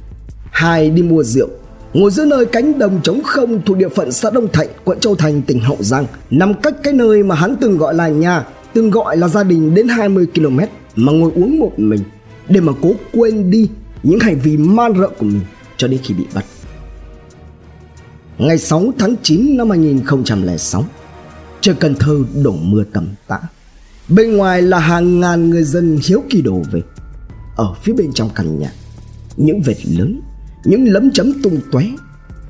hai 0.58 0.90
đi 0.90 1.02
mua 1.02 1.22
rượu 1.22 1.48
ngồi 1.94 2.10
giữa 2.10 2.24
nơi 2.24 2.46
cánh 2.46 2.78
đồng 2.78 3.00
trống 3.02 3.22
không 3.22 3.62
thuộc 3.66 3.76
địa 3.76 3.88
phận 3.88 4.12
xã 4.12 4.30
Đông 4.30 4.48
Thạnh, 4.52 4.68
quận 4.84 5.00
Châu 5.00 5.14
Thành, 5.14 5.42
tỉnh 5.42 5.60
Hậu 5.60 5.76
Giang, 5.80 6.06
nằm 6.30 6.54
cách 6.54 6.74
cái 6.82 6.92
nơi 6.92 7.22
mà 7.22 7.34
hắn 7.34 7.56
từng 7.60 7.78
gọi 7.78 7.94
là 7.94 8.08
nhà, 8.08 8.44
từng 8.72 8.90
gọi 8.90 9.16
là 9.16 9.28
gia 9.28 9.44
đình 9.44 9.74
đến 9.74 9.88
20 9.88 10.26
km 10.34 10.58
mà 10.96 11.12
ngồi 11.12 11.32
uống 11.34 11.58
một 11.58 11.72
mình 11.76 12.00
để 12.48 12.60
mà 12.60 12.72
cố 12.82 12.92
quên 13.12 13.50
đi 13.50 13.68
những 14.02 14.20
hành 14.20 14.38
vi 14.38 14.56
man 14.56 14.92
rợ 14.98 15.08
của 15.08 15.26
mình 15.26 15.40
cho 15.76 15.88
đến 15.88 16.00
khi 16.02 16.14
bị 16.14 16.24
bắt. 16.34 16.44
Ngày 18.38 18.58
6 18.58 18.92
tháng 18.98 19.14
9 19.22 19.56
năm 19.56 19.70
2006, 19.70 20.84
trời 21.60 21.74
Cần 21.80 21.94
Thơ 21.94 22.18
đổ 22.42 22.52
mưa 22.52 22.84
tầm 22.92 23.08
tã. 23.28 23.38
Bên 24.08 24.36
ngoài 24.36 24.62
là 24.62 24.78
hàng 24.78 25.20
ngàn 25.20 25.50
người 25.50 25.64
dân 25.64 25.98
hiếu 26.04 26.22
kỳ 26.30 26.42
đổ 26.42 26.62
về. 26.72 26.80
Ở 27.56 27.74
phía 27.82 27.92
bên 27.92 28.12
trong 28.12 28.30
căn 28.34 28.58
nhà, 28.58 28.72
những 29.36 29.60
vệt 29.60 29.86
lớn, 29.86 30.20
những 30.68 30.88
lấm 30.88 31.10
chấm 31.10 31.42
tung 31.42 31.60
tóe, 31.72 31.84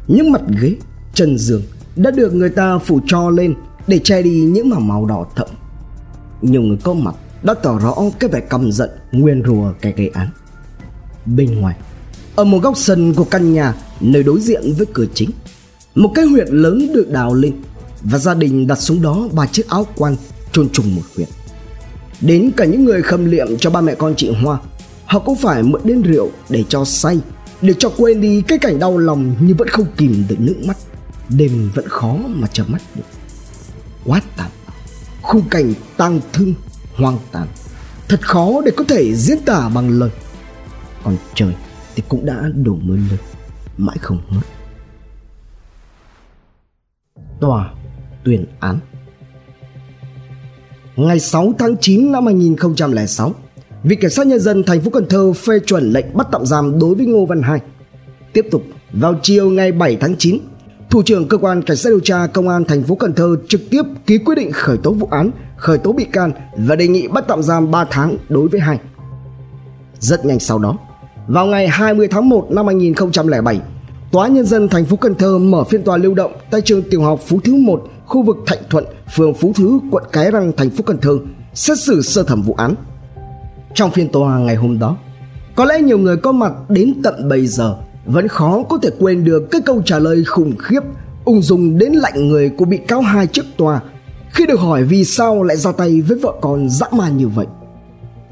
những 0.09 0.33
mặt 0.33 0.41
ghế, 0.61 0.75
chân 1.15 1.39
giường 1.39 1.63
đã 1.97 2.11
được 2.11 2.35
người 2.35 2.51
ta 2.51 2.79
phủ 2.79 3.01
cho 3.07 3.31
lên 3.31 3.55
để 3.87 3.99
che 3.99 4.23
đi 4.23 4.41
những 4.41 4.69
mảng 4.69 4.89
màu 4.89 5.07
đỏ 5.07 5.27
thẫm. 5.37 5.49
Nhiều 6.43 6.63
người 6.63 6.79
có 6.83 6.95
mặt 6.95 7.15
đã 7.43 7.55
tỏ 7.55 7.79
rõ 7.79 7.95
cái 8.19 8.31
vẻ 8.31 8.41
căm 8.41 8.73
giận 8.73 8.91
nguyên 9.13 9.43
rùa 9.47 9.73
cái 9.81 9.93
gây 9.97 10.09
án 10.09 10.29
bên 11.27 11.61
ngoài 11.61 11.77
ở 12.37 12.45
một 12.45 12.59
góc 12.63 12.77
sân 12.77 13.15
của 13.15 13.25
căn 13.25 13.55
nhà 13.55 13.75
nơi 14.01 14.23
đối 14.23 14.41
diện 14.41 14.73
với 14.79 14.87
cửa 14.93 15.07
chính 15.15 15.31
một 15.95 16.11
cái 16.15 16.25
huyệt 16.25 16.51
lớn 16.51 16.93
được 16.95 17.11
đào 17.11 17.35
lên 17.35 17.53
và 18.03 18.19
gia 18.19 18.35
đình 18.35 18.67
đặt 18.67 18.79
xuống 18.81 19.03
đó 19.03 19.29
ba 19.33 19.47
chiếc 19.47 19.69
áo 19.69 19.87
quan 19.97 20.17
chôn 20.53 20.69
trùng 20.69 20.95
một 20.97 21.03
huyệt. 21.17 21.29
đến 22.21 22.51
cả 22.57 22.65
những 22.65 22.85
người 22.85 23.03
khâm 23.03 23.25
liệm 23.25 23.59
cho 23.59 23.71
ba 23.71 23.81
mẹ 23.81 23.95
con 23.95 24.15
chị 24.17 24.31
hoa 24.43 24.59
họ 25.05 25.19
cũng 25.19 25.37
phải 25.37 25.63
mượn 25.63 25.81
đến 25.85 26.03
rượu 26.03 26.31
để 26.49 26.65
cho 26.69 26.85
say 26.85 27.21
để 27.63 27.75
cho 27.79 27.91
quên 27.97 28.21
đi 28.21 28.43
cái 28.49 28.59
cảnh 28.59 28.79
đau 28.79 28.99
lòng 28.99 29.35
nhưng 29.41 29.57
vẫn 29.57 29.69
không 29.69 29.87
kìm 29.97 30.25
được 30.29 30.37
nước 30.39 30.57
mắt 30.67 30.77
đêm 31.29 31.71
vẫn 31.75 31.89
khó 31.89 32.17
mà 32.27 32.49
chợp 32.53 32.65
mắt 32.69 32.83
được. 32.95 33.03
Quá 34.05 34.23
tàn 34.37 34.51
khung 35.23 35.49
cảnh 35.51 35.75
tang 35.97 36.21
thương 36.33 36.55
hoang 36.97 37.19
tàn 37.33 37.47
thật 38.09 38.21
khó 38.23 38.61
để 38.65 38.73
có 38.77 38.85
thể 38.89 39.15
diễn 39.15 39.39
tả 39.47 39.69
bằng 39.75 39.91
lời. 39.91 40.11
Còn 41.05 41.17
trời 41.35 41.55
thì 41.97 42.03
cũng 42.09 42.27
đã 42.27 42.43
đổ 42.55 42.79
mưa 42.83 42.97
lớn 42.97 43.19
mãi 43.77 43.97
không 44.01 44.19
ngớt. 44.31 44.45
Tòa 47.41 47.71
tuyên 48.25 48.47
án. 48.61 48.79
Ngày 50.97 51.21
6 51.21 51.53
tháng 51.59 51.77
9 51.81 52.13
năm 52.13 52.27
2006, 52.27 53.35
Viện 53.85 54.01
Kiểm 54.01 54.11
sát 54.11 54.27
Nhân 54.27 54.41
dân 54.41 54.63
thành 54.63 54.81
phố 54.81 54.91
Cần 54.91 55.07
Thơ 55.09 55.33
phê 55.33 55.59
chuẩn 55.67 55.93
lệnh 55.93 56.17
bắt 56.17 56.27
tạm 56.33 56.47
giam 56.47 56.79
đối 56.79 56.95
với 56.95 57.07
Ngô 57.07 57.27
Văn 57.27 57.43
Hai. 57.43 57.61
Tiếp 58.33 58.47
tục, 58.51 58.63
vào 58.93 59.15
chiều 59.23 59.51
ngày 59.51 59.73
7 59.73 59.97
tháng 59.97 60.17
9, 60.17 60.39
Thủ 60.91 61.03
trưởng 61.03 61.29
cơ 61.29 61.37
quan 61.37 61.63
cảnh 61.63 61.77
sát 61.77 61.91
điều 61.91 62.01
tra 62.01 62.27
công 62.27 62.49
an 62.49 62.65
thành 62.65 62.83
phố 62.83 62.95
Cần 62.95 63.15
Thơ 63.15 63.37
trực 63.49 63.61
tiếp 63.71 63.83
ký 64.07 64.19
quyết 64.19 64.35
định 64.35 64.53
khởi 64.53 64.79
tố 64.79 64.93
vụ 64.93 65.09
án, 65.11 65.31
khởi 65.57 65.79
tố 65.79 65.93
bị 65.93 66.05
can 66.05 66.33
và 66.57 66.77
đề 66.77 66.89
nghị 66.89 67.09
bắt 67.09 67.25
tạm 67.29 67.43
giam 67.43 67.71
3 67.71 67.85
tháng 67.91 68.17
đối 68.29 68.49
với 68.49 68.61
hai. 68.61 68.79
Rất 70.01 70.25
nhanh 70.25 70.39
sau 70.39 70.59
đó, 70.59 70.79
vào 71.27 71.47
ngày 71.47 71.69
20 71.69 72.09
tháng 72.09 72.29
1 72.29 72.51
năm 72.51 72.67
2007, 72.67 73.61
Tòa 74.13 74.29
nhân 74.29 74.45
dân 74.45 74.69
thành 74.69 74.85
phố 74.85 74.97
Cần 74.97 75.15
Thơ 75.15 75.39
mở 75.39 75.65
phiên 75.65 75.83
tòa 75.83 75.97
lưu 75.97 76.15
động 76.15 76.33
tại 76.51 76.61
trường 76.61 76.83
tiểu 76.91 77.03
học 77.03 77.21
Phú 77.27 77.41
Thứ 77.45 77.55
1, 77.55 77.83
khu 78.07 78.23
vực 78.23 78.37
Thạnh 78.47 78.63
Thuận, 78.71 78.85
phường 79.17 79.35
Phú 79.35 79.53
Thứ, 79.57 79.79
quận 79.91 80.05
Cái 80.13 80.31
Răng, 80.31 80.53
thành 80.57 80.71
phố 80.71 80.83
Cần 80.87 80.99
Thơ, 80.99 81.19
xét 81.55 81.79
xử 81.79 82.03
sơ 82.03 82.23
thẩm 82.23 82.43
vụ 82.43 82.55
án. 82.55 82.75
Trong 83.79 83.91
phiên 83.91 84.09
tòa 84.09 84.39
ngày 84.39 84.57
hôm 84.57 84.79
đó, 84.79 84.97
có 85.55 85.65
lẽ 85.65 85.81
nhiều 85.81 85.99
người 85.99 86.17
có 86.17 86.33
mặt 86.33 86.53
đến 86.69 86.95
tận 87.03 87.29
bây 87.29 87.47
giờ 87.47 87.77
vẫn 88.07 88.29
khó 88.29 88.63
có 88.69 88.79
thể 88.83 88.91
quên 88.99 89.25
được 89.25 89.51
cái 89.51 89.61
câu 89.61 89.83
trả 89.85 89.99
lời 89.99 90.25
khủng 90.25 90.57
khiếp 90.59 90.81
ung 91.25 91.43
dung 91.43 91.79
đến 91.79 91.93
lạnh 91.93 92.29
người 92.29 92.51
của 92.51 92.65
bị 92.65 92.77
cáo 92.77 93.01
hai 93.01 93.27
trước 93.27 93.45
tòa 93.57 93.81
khi 94.31 94.47
được 94.47 94.61
hỏi 94.61 94.85
vì 94.85 95.05
sao 95.05 95.43
lại 95.43 95.57
ra 95.57 95.73
tay 95.73 96.01
với 96.01 96.19
vợ 96.19 96.33
con 96.41 96.69
dã 96.71 96.87
man 96.93 97.17
như 97.17 97.29
vậy. 97.29 97.47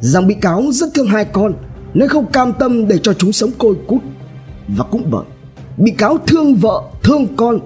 Rằng 0.01 0.27
bị 0.27 0.35
cáo 0.35 0.63
rất 0.73 0.89
thương 0.95 1.07
hai 1.07 1.25
con 1.25 1.53
nên 1.95 2.09
không 2.09 2.27
cam 2.27 2.53
tâm 2.53 2.89
để 2.89 2.99
cho 2.99 3.13
chúng 3.13 3.33
sống 3.33 3.51
côi 3.59 3.75
cút. 3.87 4.03
Và 4.69 4.85
cũng 4.85 5.11
bởi 5.11 5.25
bị 5.77 5.91
cáo 5.91 6.19
thương 6.27 6.55
vợ 6.55 6.83
thương 7.03 7.37
con 7.37 7.59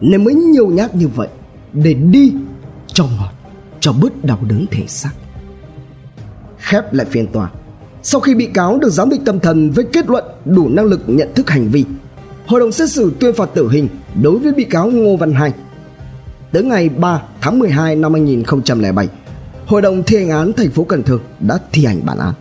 nên 0.00 0.24
mới 0.24 0.34
nhiều 0.34 0.66
nhát 0.66 0.94
như 0.94 1.08
vậy 1.08 1.28
để 1.72 1.94
đi 1.94 2.32
cho 2.86 3.04
ngọt 3.04 3.32
cho 3.80 3.92
bớt 3.92 4.24
đau 4.24 4.38
đớn 4.48 4.66
thể 4.70 4.84
xác 4.86 5.10
khép 6.64 6.92
lại 6.92 7.06
phiên 7.10 7.26
tòa 7.26 7.50
sau 8.06 8.20
khi 8.20 8.34
bị 8.34 8.46
cáo 8.46 8.78
được 8.78 8.90
giám 8.90 9.08
định 9.08 9.24
tâm 9.24 9.40
thần 9.40 9.70
với 9.70 9.84
kết 9.92 10.10
luận 10.10 10.24
đủ 10.44 10.68
năng 10.68 10.84
lực 10.84 11.00
nhận 11.06 11.28
thức 11.34 11.50
hành 11.50 11.68
vi, 11.68 11.84
hội 12.46 12.60
đồng 12.60 12.72
xét 12.72 12.90
xử 12.90 13.12
tuyên 13.20 13.34
phạt 13.34 13.50
tử 13.54 13.68
hình 13.68 13.88
đối 14.22 14.38
với 14.38 14.52
bị 14.52 14.64
cáo 14.64 14.90
Ngô 14.90 15.16
Văn 15.16 15.32
Hai. 15.32 15.52
Tới 16.52 16.62
ngày 16.62 16.88
3 16.88 17.22
tháng 17.40 17.58
12 17.58 17.96
năm 17.96 18.12
2007, 18.12 19.08
Hội 19.66 19.82
đồng 19.82 20.02
thi 20.02 20.16
hành 20.16 20.30
án 20.30 20.52
thành 20.52 20.70
phố 20.70 20.84
Cần 20.84 21.02
Thơ 21.02 21.18
đã 21.40 21.58
thi 21.72 21.84
hành 21.84 22.00
bản 22.06 22.18
án. 22.18 22.34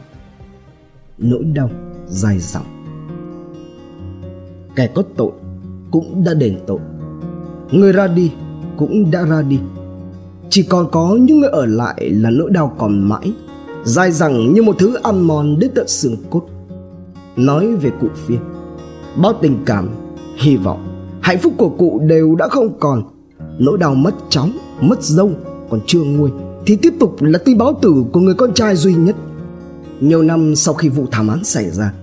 Nỗi 1.18 1.44
đau 1.44 1.70
dài 2.08 2.40
dẳng. 2.40 2.86
Kẻ 4.76 4.90
có 4.96 5.04
tội 5.18 5.32
cũng 5.92 6.24
đã 6.24 6.34
đền 6.34 6.60
tội. 6.68 6.80
Người 7.72 7.92
ra 7.94 8.08
đi 8.08 8.32
cũng 8.78 9.12
đã 9.12 9.26
ra 9.26 9.42
đi. 9.42 9.60
Chỉ 10.50 10.64
còn 10.64 10.92
có 10.92 11.18
những 11.22 11.40
người 11.40 11.50
ở 11.50 11.66
lại 11.66 12.10
là 12.10 12.30
nỗi 12.30 12.50
đau 12.52 12.76
còn 12.78 13.10
mãi 13.10 13.34
dai 13.84 14.12
dẳng 14.12 14.54
như 14.54 14.64
một 14.64 14.76
thứ 14.80 14.96
ăn 15.04 15.22
mòn 15.22 15.60
đến 15.60 15.72
tận 15.76 15.88
xương 15.88 16.16
cốt. 16.30 16.42
Nói 17.36 17.76
về 17.76 17.92
cụ 18.02 18.08
phiên 18.28 18.40
bao 19.22 19.34
tình 19.42 19.58
cảm, 19.66 19.90
hy 20.38 20.58
vọng, 20.58 20.88
hạnh 21.22 21.38
phúc 21.40 21.54
của 21.58 21.70
cụ 21.70 22.02
đều 22.08 22.36
đã 22.36 22.48
không 22.48 22.80
còn. 22.80 23.04
Nỗi 23.60 23.78
đau 23.78 23.96
mất 23.96 24.14
cháu 24.30 24.48
mất 24.82 25.04
dâu 25.04 25.32
còn 25.70 25.80
chưa 25.88 26.04
nguôi, 26.04 26.32
thì 26.66 26.76
tiếp 26.76 26.94
tục 27.00 27.22
là 27.22 27.40
tin 27.46 27.58
báo 27.58 27.80
tử 27.82 28.04
của 28.12 28.20
người 28.20 28.34
con 28.34 28.54
trai 28.54 28.76
duy 28.76 28.94
nhất. 28.94 29.16
Nhiều 30.00 30.22
năm 30.22 30.56
sau 30.56 30.74
khi 30.74 30.90
vụ 30.90 31.06
thảm 31.12 31.28
án 31.28 31.44
xảy 31.44 31.70
ra, 31.70 31.94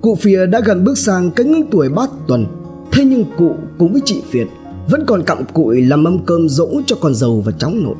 cụ 0.00 0.14
Phìa 0.20 0.46
đã 0.46 0.60
gần 0.60 0.84
bước 0.84 0.98
sang 0.98 1.30
cái 1.30 1.46
ngưỡng 1.46 1.70
tuổi 1.70 1.88
bát 1.88 2.10
tuần. 2.26 2.46
Thế 2.92 3.04
nhưng 3.04 3.24
cụ 3.38 3.54
cùng 3.78 3.92
với 3.92 4.02
chị 4.04 4.22
Việt 4.30 4.48
vẫn 4.90 5.04
còn 5.06 5.22
cặm 5.22 5.44
cụi 5.44 5.82
làm 5.82 6.02
mâm 6.02 6.18
cơm 6.18 6.48
dỗ 6.48 6.68
cho 6.86 6.96
con 7.00 7.14
dâu 7.14 7.40
và 7.40 7.52
cháu 7.52 7.70
nội. 7.74 7.96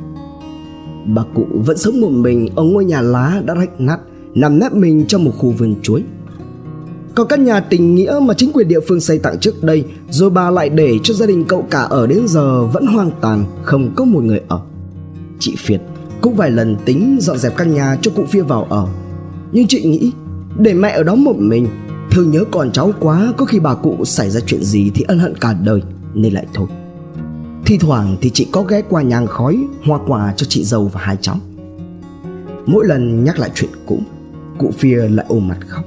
Bà 1.07 1.23
cụ 1.35 1.47
vẫn 1.53 1.77
sống 1.77 2.01
một 2.01 2.11
mình 2.11 2.49
ở 2.57 2.63
ngôi 2.63 2.85
nhà 2.85 3.01
lá 3.01 3.43
đã 3.45 3.55
rách 3.55 3.81
nát, 3.81 3.99
nằm 4.35 4.59
nép 4.59 4.73
mình 4.73 5.05
trong 5.09 5.25
một 5.25 5.33
khu 5.39 5.51
vườn 5.51 5.75
chuối. 5.83 6.03
Còn 7.15 7.29
căn 7.29 7.45
nhà 7.45 7.61
tình 7.61 7.95
nghĩa 7.95 8.21
mà 8.23 8.35
chính 8.35 8.53
quyền 8.53 8.69
địa 8.69 8.81
phương 8.89 9.01
xây 9.01 9.19
tặng 9.19 9.39
trước 9.39 9.65
đây 9.65 9.85
Rồi 10.11 10.31
bà 10.31 10.51
lại 10.51 10.69
để 10.69 10.99
cho 11.03 11.15
gia 11.15 11.27
đình 11.27 11.45
cậu 11.45 11.67
cả 11.71 11.81
ở 11.81 12.07
đến 12.07 12.29
giờ 12.29 12.65
vẫn 12.65 12.87
hoang 12.87 13.11
tàn 13.21 13.45
Không 13.63 13.93
có 13.95 14.05
một 14.05 14.25
người 14.25 14.41
ở. 14.49 14.61
Chị 15.39 15.55
phiệt 15.59 15.81
cũng 16.21 16.35
vài 16.35 16.51
lần 16.51 16.77
tính 16.85 17.19
dọn 17.21 17.39
dẹp 17.39 17.57
căn 17.57 17.75
nhà 17.75 17.97
cho 18.03 18.11
cụ 18.15 18.25
Phia 18.29 18.43
vào 18.43 18.65
ở. 18.65 18.87
Nhưng 19.53 19.67
chị 19.67 19.83
nghĩ 19.83 20.13
để 20.59 20.75
mẹ 20.75 20.91
ở 20.91 21.03
đó 21.03 21.15
một 21.15 21.37
mình 21.39 21.69
Thương 22.11 22.31
nhớ 22.31 22.45
con 22.51 22.73
cháu 22.73 22.93
quá 23.01 23.33
Có 23.37 23.45
khi 23.45 23.61
bà 23.61 23.75
cụ 23.75 24.05
xảy 24.05 24.31
ra 24.31 24.41
chuyện 24.47 24.63
gì 24.63 24.91
thì 24.95 25.05
ân 25.09 25.19
hận 25.19 25.35
cả 25.37 25.55
đời 25.65 25.83
Nên 26.15 26.33
lại 26.33 26.47
thôi. 26.55 26.67
Thi 27.71 27.79
thoảng 27.79 28.17
thì 28.21 28.31
chị 28.31 28.47
có 28.53 28.63
ghé 28.63 28.83
qua 28.89 29.03
nhang 29.03 29.27
khói, 29.27 29.59
Hoa 29.85 29.99
quả 30.07 30.35
cho 30.37 30.47
chị 30.49 30.65
dâu 30.65 30.91
và 30.93 31.01
hai 31.01 31.17
cháu 31.21 31.37
Mỗi 32.67 32.87
lần 32.87 33.25
nhắc 33.25 33.39
lại 33.39 33.51
chuyện 33.55 33.71
cũ, 33.87 33.99
Cụ 34.59 34.71
Phia 34.79 35.09
lại 35.09 35.27
ôm 35.29 35.49
mặt 35.49 35.59
khóc. 35.69 35.85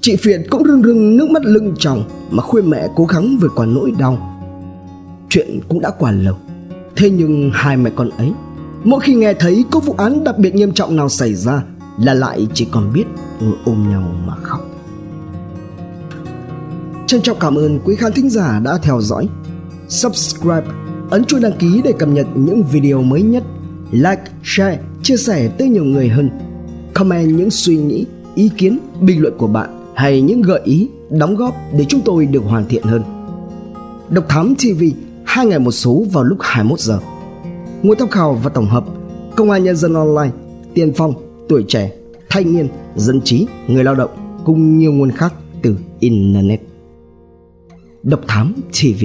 Chị 0.00 0.16
phiệt 0.16 0.40
cũng 0.50 0.64
rưng 0.64 0.82
rưng 0.82 1.16
nước 1.16 1.30
mắt 1.30 1.42
lưng 1.44 1.74
tròng 1.78 2.04
Mà 2.30 2.42
khuyên 2.42 2.70
mẹ 2.70 2.88
cố 2.96 3.04
gắng 3.04 3.36
vượt 3.40 3.52
qua 3.56 3.66
nỗi 3.66 3.92
đau. 3.98 4.42
Chuyện 5.28 5.60
cũng 5.68 5.80
đã 5.80 5.90
qua 5.90 6.12
lâu, 6.12 6.36
Thế 6.96 7.10
nhưng 7.10 7.50
hai 7.54 7.76
mẹ 7.76 7.90
con 7.96 8.10
ấy, 8.10 8.32
Mỗi 8.84 9.00
khi 9.00 9.14
nghe 9.14 9.34
thấy 9.34 9.64
có 9.70 9.80
vụ 9.80 9.94
án 9.98 10.24
đặc 10.24 10.38
biệt 10.38 10.54
nghiêm 10.54 10.72
trọng 10.72 10.96
nào 10.96 11.08
xảy 11.08 11.34
ra 11.34 11.62
Là 11.98 12.14
lại 12.14 12.48
chỉ 12.54 12.68
còn 12.70 12.92
biết 12.92 13.04
ôm 13.64 13.90
nhau 13.90 14.14
mà 14.26 14.34
khóc. 14.42 14.60
Trân 17.06 17.22
trọng 17.22 17.38
cảm 17.38 17.54
ơn 17.54 17.80
quý 17.84 17.96
khán 17.96 18.12
thính 18.12 18.30
giả 18.30 18.60
đã 18.64 18.78
theo 18.82 19.00
dõi. 19.00 19.28
Subscribe, 19.88 20.66
ấn 21.10 21.24
chuông 21.24 21.40
đăng 21.40 21.58
ký 21.58 21.80
để 21.84 21.92
cập 21.92 22.08
nhật 22.08 22.26
những 22.34 22.62
video 22.72 23.02
mới 23.02 23.22
nhất 23.22 23.44
Like, 23.90 24.22
share, 24.42 24.78
chia 25.02 25.16
sẻ 25.16 25.48
tới 25.58 25.68
nhiều 25.68 25.84
người 25.84 26.08
hơn 26.08 26.30
Comment 26.94 27.36
những 27.36 27.50
suy 27.50 27.76
nghĩ, 27.76 28.06
ý 28.34 28.50
kiến, 28.56 28.78
bình 29.00 29.22
luận 29.22 29.34
của 29.38 29.46
bạn 29.46 29.92
hay 29.94 30.22
những 30.22 30.42
gợi 30.42 30.60
ý, 30.64 30.88
đóng 31.10 31.36
góp 31.36 31.54
để 31.78 31.84
chúng 31.88 32.00
tôi 32.04 32.26
được 32.26 32.42
hoàn 32.44 32.68
thiện 32.68 32.82
hơn. 32.82 33.02
Độc 34.08 34.24
Thám 34.28 34.54
TV 34.54 34.84
hai 35.24 35.46
ngày 35.46 35.58
một 35.58 35.72
số 35.72 36.04
vào 36.12 36.24
lúc 36.24 36.38
21 36.40 36.80
giờ. 36.80 36.98
Nguồn 37.82 37.98
tham 37.98 38.08
khảo 38.08 38.34
và 38.42 38.50
tổng 38.50 38.66
hợp 38.66 38.84
Công 39.36 39.50
an 39.50 39.64
Nhân 39.64 39.76
dân 39.76 39.94
Online, 39.94 40.30
Tiền 40.74 40.92
Phong, 40.96 41.14
Tuổi 41.48 41.64
Trẻ, 41.68 41.92
Thanh 42.30 42.54
niên, 42.54 42.68
Dân 42.96 43.20
trí, 43.20 43.46
Người 43.66 43.84
lao 43.84 43.94
động 43.94 44.40
cùng 44.44 44.78
nhiều 44.78 44.92
nguồn 44.92 45.10
khác 45.10 45.34
từ 45.62 45.76
Internet. 46.00 46.60
Độc 48.02 48.20
Thám 48.26 48.54
TV 48.72 49.04